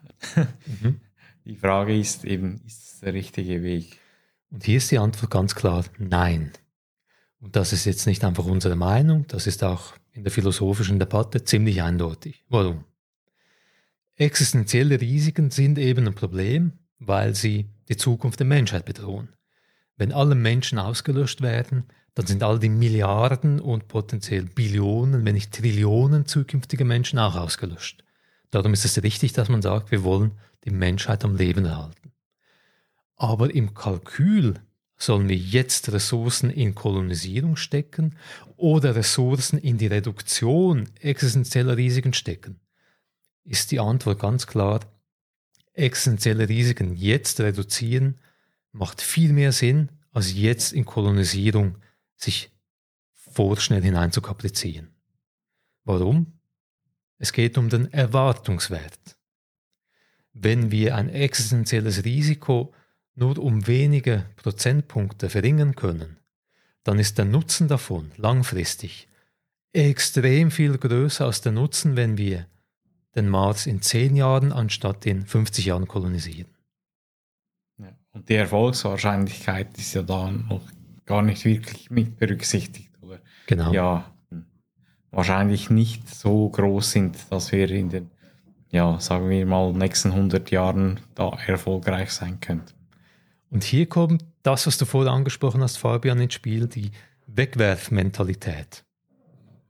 Mhm. 0.82 1.02
Die 1.46 1.58
Frage 1.58 2.00
ist 2.00 2.24
eben, 2.24 2.62
ist 2.66 2.84
es 2.84 3.00
der 3.02 3.14
richtige 3.14 3.64
Weg? 3.64 4.00
Und 4.50 4.64
hier 4.64 4.78
ist 4.78 4.92
die 4.92 4.98
Antwort 4.98 5.30
ganz 5.30 5.56
klar, 5.56 5.84
nein. 5.98 6.54
Und 7.42 7.58
das 7.58 7.74
ist 7.74 7.84
jetzt 7.84 8.08
nicht 8.08 8.24
einfach 8.24 8.46
unsere 8.46 8.78
Meinung, 8.78 9.28
das 9.28 9.46
ist 9.46 9.62
auch 9.62 9.94
in 10.14 10.24
der 10.24 10.32
philosophischen 10.32 11.00
Debatte 11.00 11.44
ziemlich 11.44 11.82
eindeutig. 11.82 12.46
Warum? 12.48 12.86
Existenzielle 14.16 15.02
Risiken 15.02 15.52
sind 15.52 15.78
eben 15.78 16.08
ein 16.08 16.16
Problem, 16.16 16.74
weil 17.00 17.36
sie 17.36 17.68
die 17.90 17.98
Zukunft 17.98 18.40
der 18.40 18.48
Menschheit 18.48 18.86
bedrohen. 18.86 19.30
Wenn 20.04 20.12
alle 20.12 20.36
Menschen 20.36 20.80
ausgelöscht 20.80 21.40
werden, 21.40 21.86
dann 22.14 22.28
sind 22.28 22.44
all 22.44 22.60
die 22.60 22.68
Milliarden 22.68 23.62
und 23.62 23.88
potenziell 23.88 24.44
Billionen, 24.44 25.24
wenn 25.24 25.34
nicht 25.34 25.54
Trillionen 25.54 26.26
zukünftiger 26.26 26.84
Menschen 26.84 27.20
auch 27.20 27.38
ausgelöscht. 27.38 28.04
Darum 28.52 28.74
ist 28.74 28.84
es 28.84 29.02
richtig, 29.02 29.32
dass 29.32 29.48
man 29.48 29.62
sagt, 29.62 29.92
wir 29.92 30.04
wollen 30.04 30.34
die 30.66 30.72
Menschheit 30.72 31.24
am 31.24 31.38
Leben 31.38 31.64
erhalten. 31.64 32.12
Aber 33.16 33.56
im 33.56 33.74
Kalkül 33.74 34.56
sollen 34.98 35.30
wir 35.30 35.38
jetzt 35.38 35.90
Ressourcen 35.94 36.50
in 36.50 36.76
Kolonisierung 36.76 37.56
stecken 37.56 38.18
oder 38.58 38.98
Ressourcen 38.98 39.58
in 39.58 39.78
die 39.78 39.88
Reduktion 39.88 40.90
existenzieller 41.00 41.78
Risiken 41.78 42.12
stecken? 42.12 42.60
Ist 43.46 43.72
die 43.72 43.80
Antwort 43.80 44.20
ganz 44.20 44.48
klar, 44.48 44.82
existenzielle 45.72 46.50
Risiken 46.50 46.94
jetzt 46.94 47.40
reduzieren 47.40 48.20
macht 48.74 49.02
viel 49.02 49.32
mehr 49.32 49.52
Sinn, 49.54 49.90
als 50.12 50.34
jetzt 50.34 50.74
in 50.74 50.86
Kolonisierung 50.86 51.78
sich 52.16 52.52
vorschnell 53.14 53.82
hinein 53.82 54.12
zu 54.12 54.22
kaprizieren. 54.22 54.90
Warum? 55.86 56.34
Es 57.18 57.32
geht 57.32 57.58
um 57.58 57.70
den 57.70 57.92
Erwartungswert. 57.94 59.18
Wenn 60.34 60.72
wir 60.72 60.96
ein 60.96 61.10
existenzielles 61.10 62.04
Risiko 62.04 62.74
nur 63.16 63.38
um 63.38 63.68
wenige 63.68 64.26
Prozentpunkte 64.36 65.30
verringern 65.30 65.76
können, 65.76 66.18
dann 66.84 67.00
ist 67.00 67.18
der 67.18 67.26
Nutzen 67.26 67.68
davon 67.68 68.12
langfristig 68.18 69.08
extrem 69.74 70.52
viel 70.52 70.78
größer 70.78 71.26
als 71.26 71.42
der 71.42 71.52
Nutzen, 71.52 71.96
wenn 71.96 72.18
wir 72.18 72.48
den 73.16 73.30
Mars 73.30 73.66
in 73.66 73.82
10 73.82 74.16
Jahren 74.16 74.52
anstatt 74.52 75.06
in 75.06 75.26
50 75.26 75.66
Jahren 75.66 75.88
kolonisieren. 75.88 76.53
Und 78.14 78.30
die 78.30 78.36
Erfolgswahrscheinlichkeit 78.36 79.78
ist 79.78 79.94
ja 79.96 80.04
da 80.04 80.32
noch 80.32 80.62
gar 81.06 81.22
nicht 81.22 81.46
wirklich 81.46 81.90
mit 81.90 82.18
berücksichtigt. 82.18 82.92
Oder? 83.02 83.20
Genau. 83.48 83.74
Ja, 83.74 84.06
wahrscheinlich 85.12 85.70
nicht 85.70 86.08
so 86.10 86.50
groß 86.50 86.92
sind, 86.92 87.18
dass 87.30 87.52
wir 87.52 87.70
in 87.70 87.90
den, 87.90 88.12
ja, 88.72 89.00
sagen 89.00 89.30
wir 89.30 89.46
mal, 89.46 89.74
nächsten 89.74 90.12
100 90.12 90.52
Jahren 90.52 91.00
da 91.16 91.30
erfolgreich 91.48 92.12
sein 92.12 92.40
könnten. 92.40 92.74
Und 93.50 93.64
hier 93.64 93.88
kommt 93.88 94.26
das, 94.42 94.68
was 94.68 94.78
du 94.78 94.86
vorher 94.86 95.12
angesprochen 95.12 95.62
hast, 95.62 95.78
Fabian, 95.78 96.20
ins 96.20 96.34
Spiel, 96.34 96.68
die 96.68 96.92
Wegwerfmentalität. 97.28 98.84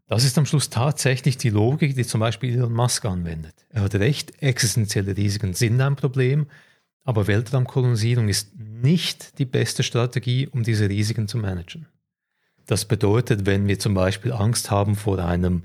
Das 0.08 0.24
ist 0.24 0.38
am 0.38 0.46
Schluss 0.46 0.70
tatsächlich 0.70 1.38
die 1.38 1.50
Logik, 1.50 1.96
die 1.96 2.06
zum 2.06 2.20
Beispiel 2.20 2.54
Elon 2.54 2.74
Musk 2.74 3.06
anwendet. 3.06 3.66
Er 3.70 3.82
hat 3.82 3.96
recht, 3.96 4.42
existenzielle 4.42 5.16
Risiken 5.16 5.54
sind 5.54 5.80
ein 5.82 5.96
Problem, 5.96 6.48
aber 7.04 7.28
Weltraumkolonisierung 7.28 8.30
ist 8.30 8.58
nicht 8.58 9.38
die 9.40 9.46
beste 9.46 9.84
Strategie, 9.84 10.48
um 10.48 10.64
diese 10.64 10.90
Risiken 10.90 11.28
zu 11.28 11.38
managen. 11.38 11.88
Das 12.66 12.86
bedeutet, 12.86 13.46
wenn 13.46 13.68
wir 13.68 13.78
zum 13.80 13.94
Beispiel 13.94 14.32
Angst 14.32 14.72
haben 14.72 14.96
vor 14.96 15.20
einem 15.20 15.64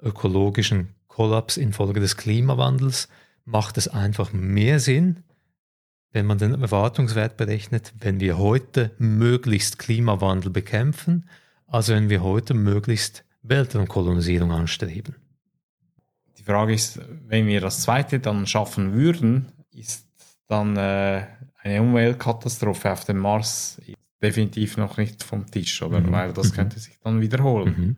ökologischen 0.00 0.94
Kollaps 1.08 1.56
infolge 1.56 2.00
des 2.00 2.16
Klimawandels, 2.16 3.08
macht 3.44 3.78
es 3.78 3.88
einfach 3.88 4.32
mehr 4.32 4.78
Sinn, 4.80 5.24
wenn 6.12 6.26
man 6.26 6.38
den 6.38 6.60
Erwartungswert 6.60 7.36
berechnet, 7.36 7.92
wenn 7.98 8.20
wir 8.20 8.38
heute 8.38 8.92
möglichst 8.98 9.78
Klimawandel 9.78 10.50
bekämpfen, 10.50 11.28
als 11.66 11.88
wenn 11.88 12.08
wir 12.08 12.22
heute 12.22 12.54
möglichst 12.54 13.24
Weltraumkolonisierung 13.42 14.52
anstreben. 14.52 15.16
Die 16.38 16.42
Frage 16.42 16.74
ist, 16.74 17.00
wenn 17.26 17.46
wir 17.46 17.60
das 17.60 17.82
zweite 17.82 18.20
dann 18.20 18.46
schaffen 18.46 18.92
würden, 18.92 19.52
ist 19.72 20.05
dann 20.48 20.76
äh, 20.76 21.26
eine 21.62 21.82
Umweltkatastrophe 21.82 22.92
auf 22.92 23.04
dem 23.04 23.18
Mars 23.18 23.80
ist 23.86 23.96
definitiv 24.22 24.76
noch 24.76 24.96
nicht 24.96 25.22
vom 25.22 25.50
Tisch, 25.50 25.82
oder? 25.82 26.00
Mhm. 26.00 26.12
Weil 26.12 26.32
das 26.32 26.50
mhm. 26.50 26.56
könnte 26.56 26.78
sich 26.78 26.98
dann 27.02 27.20
wiederholen. 27.20 27.74
Mhm. 27.76 27.96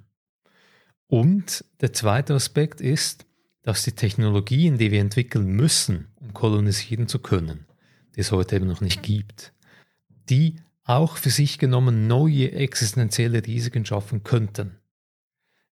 Und 1.07 1.65
der 1.81 1.93
zweite 1.93 2.35
Aspekt 2.35 2.81
ist, 2.81 3.27
dass 3.63 3.83
die 3.83 3.93
Technologien, 3.93 4.79
die 4.79 4.91
wir 4.91 5.01
entwickeln 5.01 5.47
müssen, 5.47 6.09
um 6.17 6.33
kolonisieren 6.35 7.09
zu 7.09 7.19
können, 7.19 7.67
die 8.15 8.21
es 8.21 8.33
heute 8.33 8.57
eben 8.57 8.67
noch 8.67 8.81
nicht 8.81 9.03
gibt, 9.03 9.53
die 10.29 10.57
auch 10.85 11.17
für 11.17 11.31
sich 11.31 11.59
genommen 11.59 12.07
neue 12.07 12.53
existenzielle 12.53 13.47
Risiken 13.47 13.85
schaffen 13.85 14.23
könnten. 14.23 14.79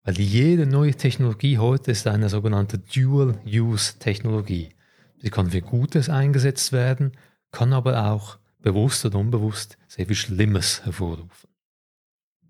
Weil 0.04 0.20
jede 0.20 0.66
neue 0.66 0.94
Technologie 0.94 1.58
heute 1.58 1.90
ist 1.90 2.06
eine 2.06 2.28
sogenannte 2.28 2.78
Dual-Use-Technologie. 2.78 4.75
Sie 5.26 5.30
kann 5.30 5.50
für 5.50 5.60
Gutes 5.60 6.08
eingesetzt 6.08 6.70
werden, 6.70 7.10
kann 7.50 7.72
aber 7.72 8.12
auch 8.12 8.38
bewusst 8.60 9.04
oder 9.04 9.18
unbewusst 9.18 9.76
sehr 9.88 10.06
viel 10.06 10.14
Schlimmes 10.14 10.84
hervorrufen. 10.84 11.50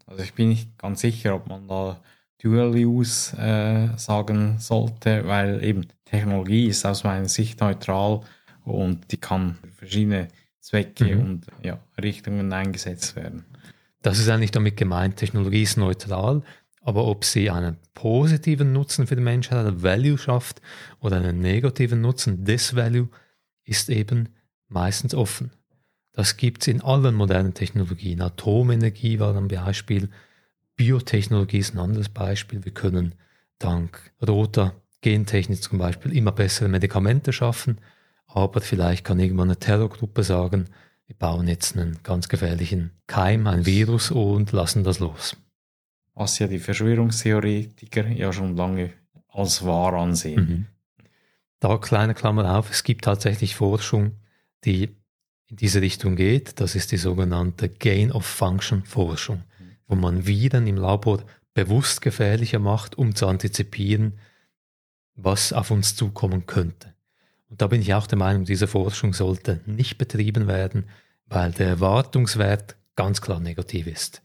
Also 0.04 0.22
ich 0.22 0.34
bin 0.34 0.50
nicht 0.50 0.76
ganz 0.76 1.00
sicher, 1.00 1.36
ob 1.36 1.48
man 1.48 1.66
da 1.68 2.02
Dual 2.36 2.74
Use 2.74 3.34
äh, 3.38 3.96
sagen 3.96 4.58
sollte, 4.58 5.26
weil 5.26 5.64
eben 5.64 5.86
Technologie 6.04 6.66
ist 6.66 6.84
aus 6.84 7.02
meiner 7.02 7.30
Sicht 7.30 7.62
neutral 7.62 8.20
und 8.62 9.10
die 9.10 9.16
kann 9.16 9.56
für 9.62 9.72
verschiedene 9.72 10.28
Zwecke 10.60 11.16
mhm. 11.16 11.20
und 11.22 11.46
ja, 11.62 11.78
Richtungen 11.96 12.52
eingesetzt 12.52 13.16
werden. 13.16 13.46
Das 14.02 14.18
ist 14.18 14.28
eigentlich 14.28 14.50
damit 14.50 14.76
gemeint, 14.76 15.16
Technologie 15.16 15.62
ist 15.62 15.78
neutral. 15.78 16.42
Aber 16.86 17.06
ob 17.06 17.24
sie 17.24 17.50
einen 17.50 17.78
positiven 17.94 18.72
Nutzen 18.72 19.08
für 19.08 19.16
die 19.16 19.22
Menschheit, 19.22 19.66
einen 19.66 19.82
Value 19.82 20.16
schafft 20.16 20.62
oder 21.00 21.16
einen 21.16 21.40
negativen 21.40 22.00
Nutzen 22.00 22.44
des 22.44 22.76
Value, 22.76 23.08
ist 23.64 23.90
eben 23.90 24.28
meistens 24.68 25.12
offen. 25.12 25.50
Das 26.12 26.36
gibt 26.36 26.62
es 26.62 26.68
in 26.68 26.80
allen 26.82 27.16
modernen 27.16 27.54
Technologien. 27.54 28.22
Atomenergie 28.22 29.18
war 29.18 29.36
ein 29.36 29.48
Beispiel, 29.48 30.10
Biotechnologie 30.76 31.58
ist 31.58 31.74
ein 31.74 31.80
anderes 31.80 32.08
Beispiel. 32.08 32.64
Wir 32.64 32.72
können 32.72 33.16
dank 33.58 34.12
roter 34.24 34.76
Gentechnik 35.00 35.60
zum 35.64 35.78
Beispiel 35.78 36.16
immer 36.16 36.30
bessere 36.30 36.68
Medikamente 36.68 37.32
schaffen, 37.32 37.80
aber 38.28 38.60
vielleicht 38.60 39.04
kann 39.04 39.18
irgendwann 39.18 39.48
eine 39.48 39.58
Terrorgruppe 39.58 40.22
sagen, 40.22 40.66
wir 41.08 41.16
bauen 41.16 41.48
jetzt 41.48 41.76
einen 41.76 41.98
ganz 42.04 42.28
gefährlichen 42.28 42.92
Keim, 43.08 43.48
ein 43.48 43.66
Virus 43.66 44.12
und 44.12 44.52
lassen 44.52 44.84
das 44.84 45.00
los 45.00 45.36
was 46.16 46.38
ja 46.38 46.48
die 46.48 46.58
Verschwörungstheoretiker 46.58 48.08
ja 48.08 48.32
schon 48.32 48.56
lange 48.56 48.90
als 49.28 49.64
wahr 49.64 49.92
ansehen. 49.92 50.40
Mhm. 50.40 50.66
Da 51.60 51.76
kleine 51.76 52.14
Klammer 52.14 52.58
auf, 52.58 52.70
es 52.70 52.82
gibt 52.82 53.04
tatsächlich 53.04 53.54
Forschung, 53.54 54.12
die 54.64 54.96
in 55.48 55.56
diese 55.56 55.80
Richtung 55.80 56.16
geht. 56.16 56.58
Das 56.60 56.74
ist 56.74 56.90
die 56.90 56.96
sogenannte 56.96 57.68
Gain-of-Function-Forschung, 57.68 59.44
wo 59.86 59.94
man 59.94 60.26
Viren 60.26 60.66
im 60.66 60.76
Labor 60.76 61.22
bewusst 61.54 62.00
gefährlicher 62.00 62.58
macht, 62.58 62.96
um 62.96 63.14
zu 63.14 63.26
antizipieren, 63.26 64.18
was 65.14 65.52
auf 65.52 65.70
uns 65.70 65.96
zukommen 65.96 66.46
könnte. 66.46 66.94
Und 67.50 67.60
da 67.60 67.66
bin 67.66 67.82
ich 67.82 67.94
auch 67.94 68.06
der 68.06 68.18
Meinung, 68.18 68.44
diese 68.44 68.66
Forschung 68.66 69.12
sollte 69.12 69.60
nicht 69.66 69.98
betrieben 69.98 70.46
werden, 70.46 70.84
weil 71.26 71.52
der 71.52 71.68
Erwartungswert 71.68 72.76
ganz 72.96 73.20
klar 73.20 73.40
negativ 73.40 73.86
ist. 73.86 74.22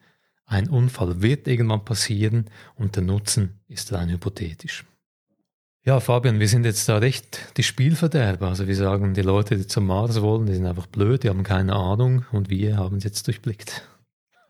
Ein 0.52 0.68
Unfall 0.68 1.22
wird 1.22 1.48
irgendwann 1.48 1.86
passieren 1.86 2.50
und 2.76 2.98
der 2.98 3.04
Nutzen 3.04 3.62
ist 3.70 3.94
rein 3.94 4.10
hypothetisch. 4.10 4.84
Ja, 5.86 6.02
Fabian, 6.02 6.42
wir 6.42 6.48
sind 6.50 6.66
jetzt 6.66 6.90
da 6.90 6.98
recht 6.98 7.40
die 7.56 7.64
Spielverderber. 7.64 8.50
Also 8.50 8.68
wir 8.68 8.76
sagen, 8.76 9.14
die 9.14 9.22
Leute, 9.22 9.56
die 9.56 9.66
zum 9.66 9.88
Mars 9.88 10.22
wollen, 10.22 10.48
die 10.48 10.54
sind 10.54 10.66
einfach 10.66 10.88
blöd, 10.88 11.24
die 11.24 11.30
haben 11.30 11.44
keine 11.44 11.74
Ahnung 11.74 12.26
und 12.34 12.50
wir 12.50 12.76
haben 12.76 12.98
es 12.98 13.06
jetzt 13.06 13.28
durchblickt. 13.28 13.90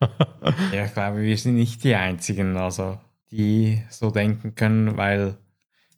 ja, 0.72 0.86
ich 0.86 0.92
glaube, 0.92 1.22
wir 1.22 1.38
sind 1.38 1.54
nicht 1.54 1.84
die 1.84 1.94
Einzigen, 1.94 2.56
also 2.56 2.98
die 3.30 3.80
so 3.88 4.10
denken 4.10 4.56
können, 4.56 4.96
weil 4.96 5.36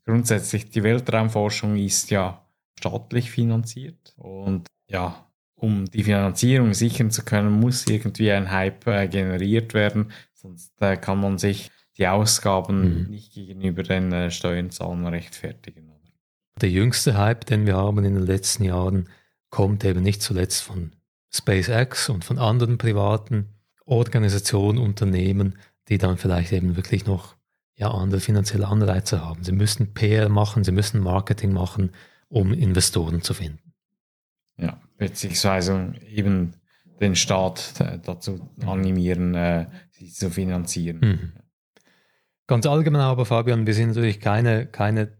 grundsätzlich 0.05 0.69
die 0.69 0.83
Weltraumforschung 0.83 1.79
ist 1.79 2.11
ja 2.11 2.47
staatlich 2.79 3.31
finanziert 3.31 4.12
und 4.19 4.67
ja, 4.87 5.25
um 5.64 5.87
die 5.87 6.05
Finanzierung 6.05 6.74
sichern 6.74 7.11
zu 7.11 7.24
können, 7.24 7.50
muss 7.50 7.87
irgendwie 7.87 8.31
ein 8.31 8.50
Hype 8.50 8.87
äh, 8.87 9.09
generiert 9.09 9.72
werden, 9.72 10.12
sonst 10.35 10.72
äh, 10.81 10.96
kann 10.96 11.18
man 11.18 11.38
sich 11.38 11.70
die 11.96 12.07
Ausgaben 12.07 13.05
mhm. 13.05 13.11
nicht 13.11 13.33
gegenüber 13.33 13.83
den 13.83 14.12
äh, 14.12 14.31
Steuerzahlern 14.31 15.07
rechtfertigen. 15.07 15.90
Der 16.61 16.70
jüngste 16.70 17.16
Hype, 17.16 17.46
den 17.46 17.66
wir 17.66 17.77
haben 17.77 18.05
in 18.05 18.14
den 18.14 18.27
letzten 18.27 18.64
Jahren, 18.64 19.09
kommt 19.50 19.85
eben 19.85 20.03
nicht 20.03 20.22
zuletzt 20.22 20.62
von 20.62 20.92
SpaceX 21.33 22.09
und 22.09 22.24
von 22.24 22.38
anderen 22.38 22.79
privaten 22.79 23.48
Organisationen, 23.87 24.79
Unternehmen, 24.79 25.59
die 25.88 25.98
dann 25.98 26.16
vielleicht 26.16 26.53
eben 26.53 26.77
wirklich 26.77 27.07
noch 27.07 27.35
ja, 27.77 27.90
andere 27.90 28.20
finanzielle 28.20 28.68
Anreize 28.68 29.20
haben. 29.24 29.42
Sie 29.42 29.53
müssen 29.53 29.94
PR 29.94 30.29
machen, 30.29 30.62
sie 30.62 30.72
müssen 30.72 31.00
Marketing 31.00 31.53
machen, 31.53 31.90
um 32.29 32.53
Investoren 32.53 33.22
zu 33.22 33.35
finden. 33.35 33.72
Ja, 34.57 34.79
beziehungsweise 34.97 35.95
eben 36.09 36.55
den 37.01 37.17
Staat 37.17 37.75
äh, 37.81 37.99
dazu 37.99 38.51
animieren, 38.65 39.35
äh, 39.35 39.67
sie 39.91 40.11
zu 40.11 40.31
finanzieren. 40.31 41.01
Mhm. 41.01 41.33
Ganz 42.47 42.67
allgemein 42.67 43.01
aber, 43.01 43.25
Fabian, 43.25 43.67
wir 43.67 43.75
sind 43.75 43.89
natürlich 43.89 44.21
keine, 44.21 44.67
keine 44.67 45.17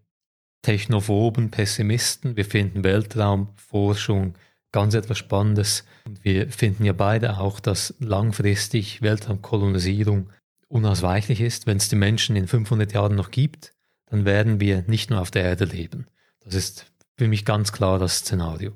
technophoben 0.63 1.51
Pessimisten. 1.51 2.37
Wir 2.37 2.45
finden 2.45 2.85
Weltraumforschung 2.85 4.35
ganz 4.73 4.95
etwas 4.95 5.19
Spannendes. 5.19 5.85
Und 6.05 6.25
wir 6.25 6.51
finden 6.51 6.85
ja 6.85 6.93
beide 6.93 7.39
auch, 7.39 7.61
dass 7.61 7.95
langfristig 7.99 9.03
Weltraumkolonisierung 9.03 10.31
unausweichlich 10.69 11.41
ist. 11.41 11.67
Wenn 11.67 11.77
es 11.77 11.89
die 11.89 11.97
Menschen 11.97 12.37
in 12.37 12.49
500 12.49 12.93
Jahren 12.93 13.15
noch 13.15 13.31
gibt, 13.31 13.73
dann 14.07 14.25
werden 14.25 14.61
wir 14.61 14.85
nicht 14.87 15.11
nur 15.11 15.21
auf 15.21 15.31
der 15.31 15.45
Erde 15.45 15.65
leben. 15.65 16.07
Das 16.41 16.55
ist 16.55 16.93
für 17.17 17.29
mich 17.29 17.45
ganz 17.45 17.73
klar 17.73 17.99
das 17.99 18.19
Szenario. 18.19 18.73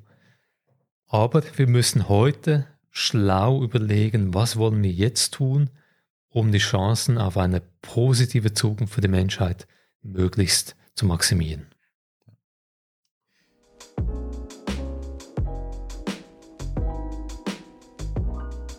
Aber 1.08 1.42
wir 1.56 1.66
müssen 1.66 2.10
heute 2.10 2.66
schlau 2.90 3.62
überlegen, 3.62 4.34
was 4.34 4.58
wollen 4.58 4.82
wir 4.82 4.90
jetzt 4.90 5.32
tun, 5.32 5.70
um 6.28 6.52
die 6.52 6.58
Chancen 6.58 7.16
auf 7.16 7.38
eine 7.38 7.62
positive 7.80 8.52
Zukunft 8.52 8.92
für 8.92 9.00
die 9.00 9.08
Menschheit 9.08 9.66
möglichst 10.02 10.76
zu 10.94 11.06
maximieren. 11.06 11.68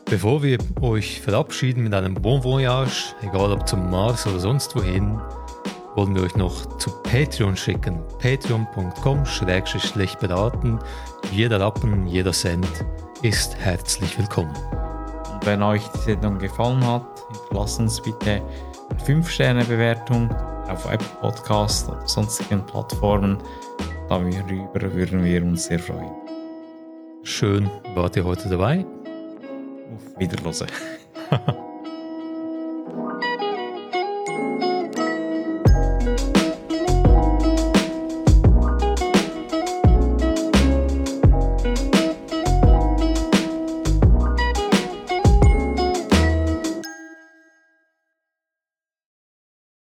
Bevor 0.06 0.44
wir 0.44 0.58
euch 0.82 1.22
verabschieden 1.22 1.84
mit 1.84 1.94
einem 1.96 2.14
Bon 2.14 2.44
Voyage, 2.44 3.16
egal 3.22 3.52
ob 3.52 3.68
zum 3.68 3.90
Mars 3.90 4.26
oder 4.28 4.40
sonst 4.40 4.76
wohin, 4.76 5.20
wollen 5.96 6.16
wir 6.16 6.24
euch 6.24 6.36
noch 6.36 6.78
zu 6.78 6.92
Patreon 7.04 7.56
schicken. 7.56 8.00
patreon.com 8.20 9.26
schlecht 9.26 10.20
beraten. 10.20 10.80
Jeder 11.32 11.60
Rappen, 11.60 12.08
jeder 12.08 12.32
Cent 12.32 12.68
ist 13.22 13.56
herzlich 13.58 14.18
willkommen. 14.18 14.56
Und 15.34 15.46
wenn 15.46 15.62
euch 15.64 15.88
die 15.90 16.00
Sendung 16.00 16.38
gefallen 16.38 16.86
hat, 16.86 17.04
lasst 17.52 17.80
uns 17.80 18.02
bitte 18.02 18.42
eine 18.90 19.00
5-Sterne-Bewertung 19.06 20.30
auf 20.70 20.86
Apple 20.86 21.08
Podcast 21.22 21.90
oder 21.90 22.08
sonstigen 22.08 22.66
Plattformen. 22.66 23.38
Darüber 24.08 24.94
würden 24.94 25.24
wir 25.24 25.44
uns 25.44 25.66
sehr 25.66 25.80
freuen. 25.80 26.12
Schön, 27.24 27.70
wart 27.96 28.16
ihr 28.16 28.24
heute 28.24 28.50
dabei? 28.50 28.86
Auf 29.94 30.20
Wiederhören. 30.20 30.68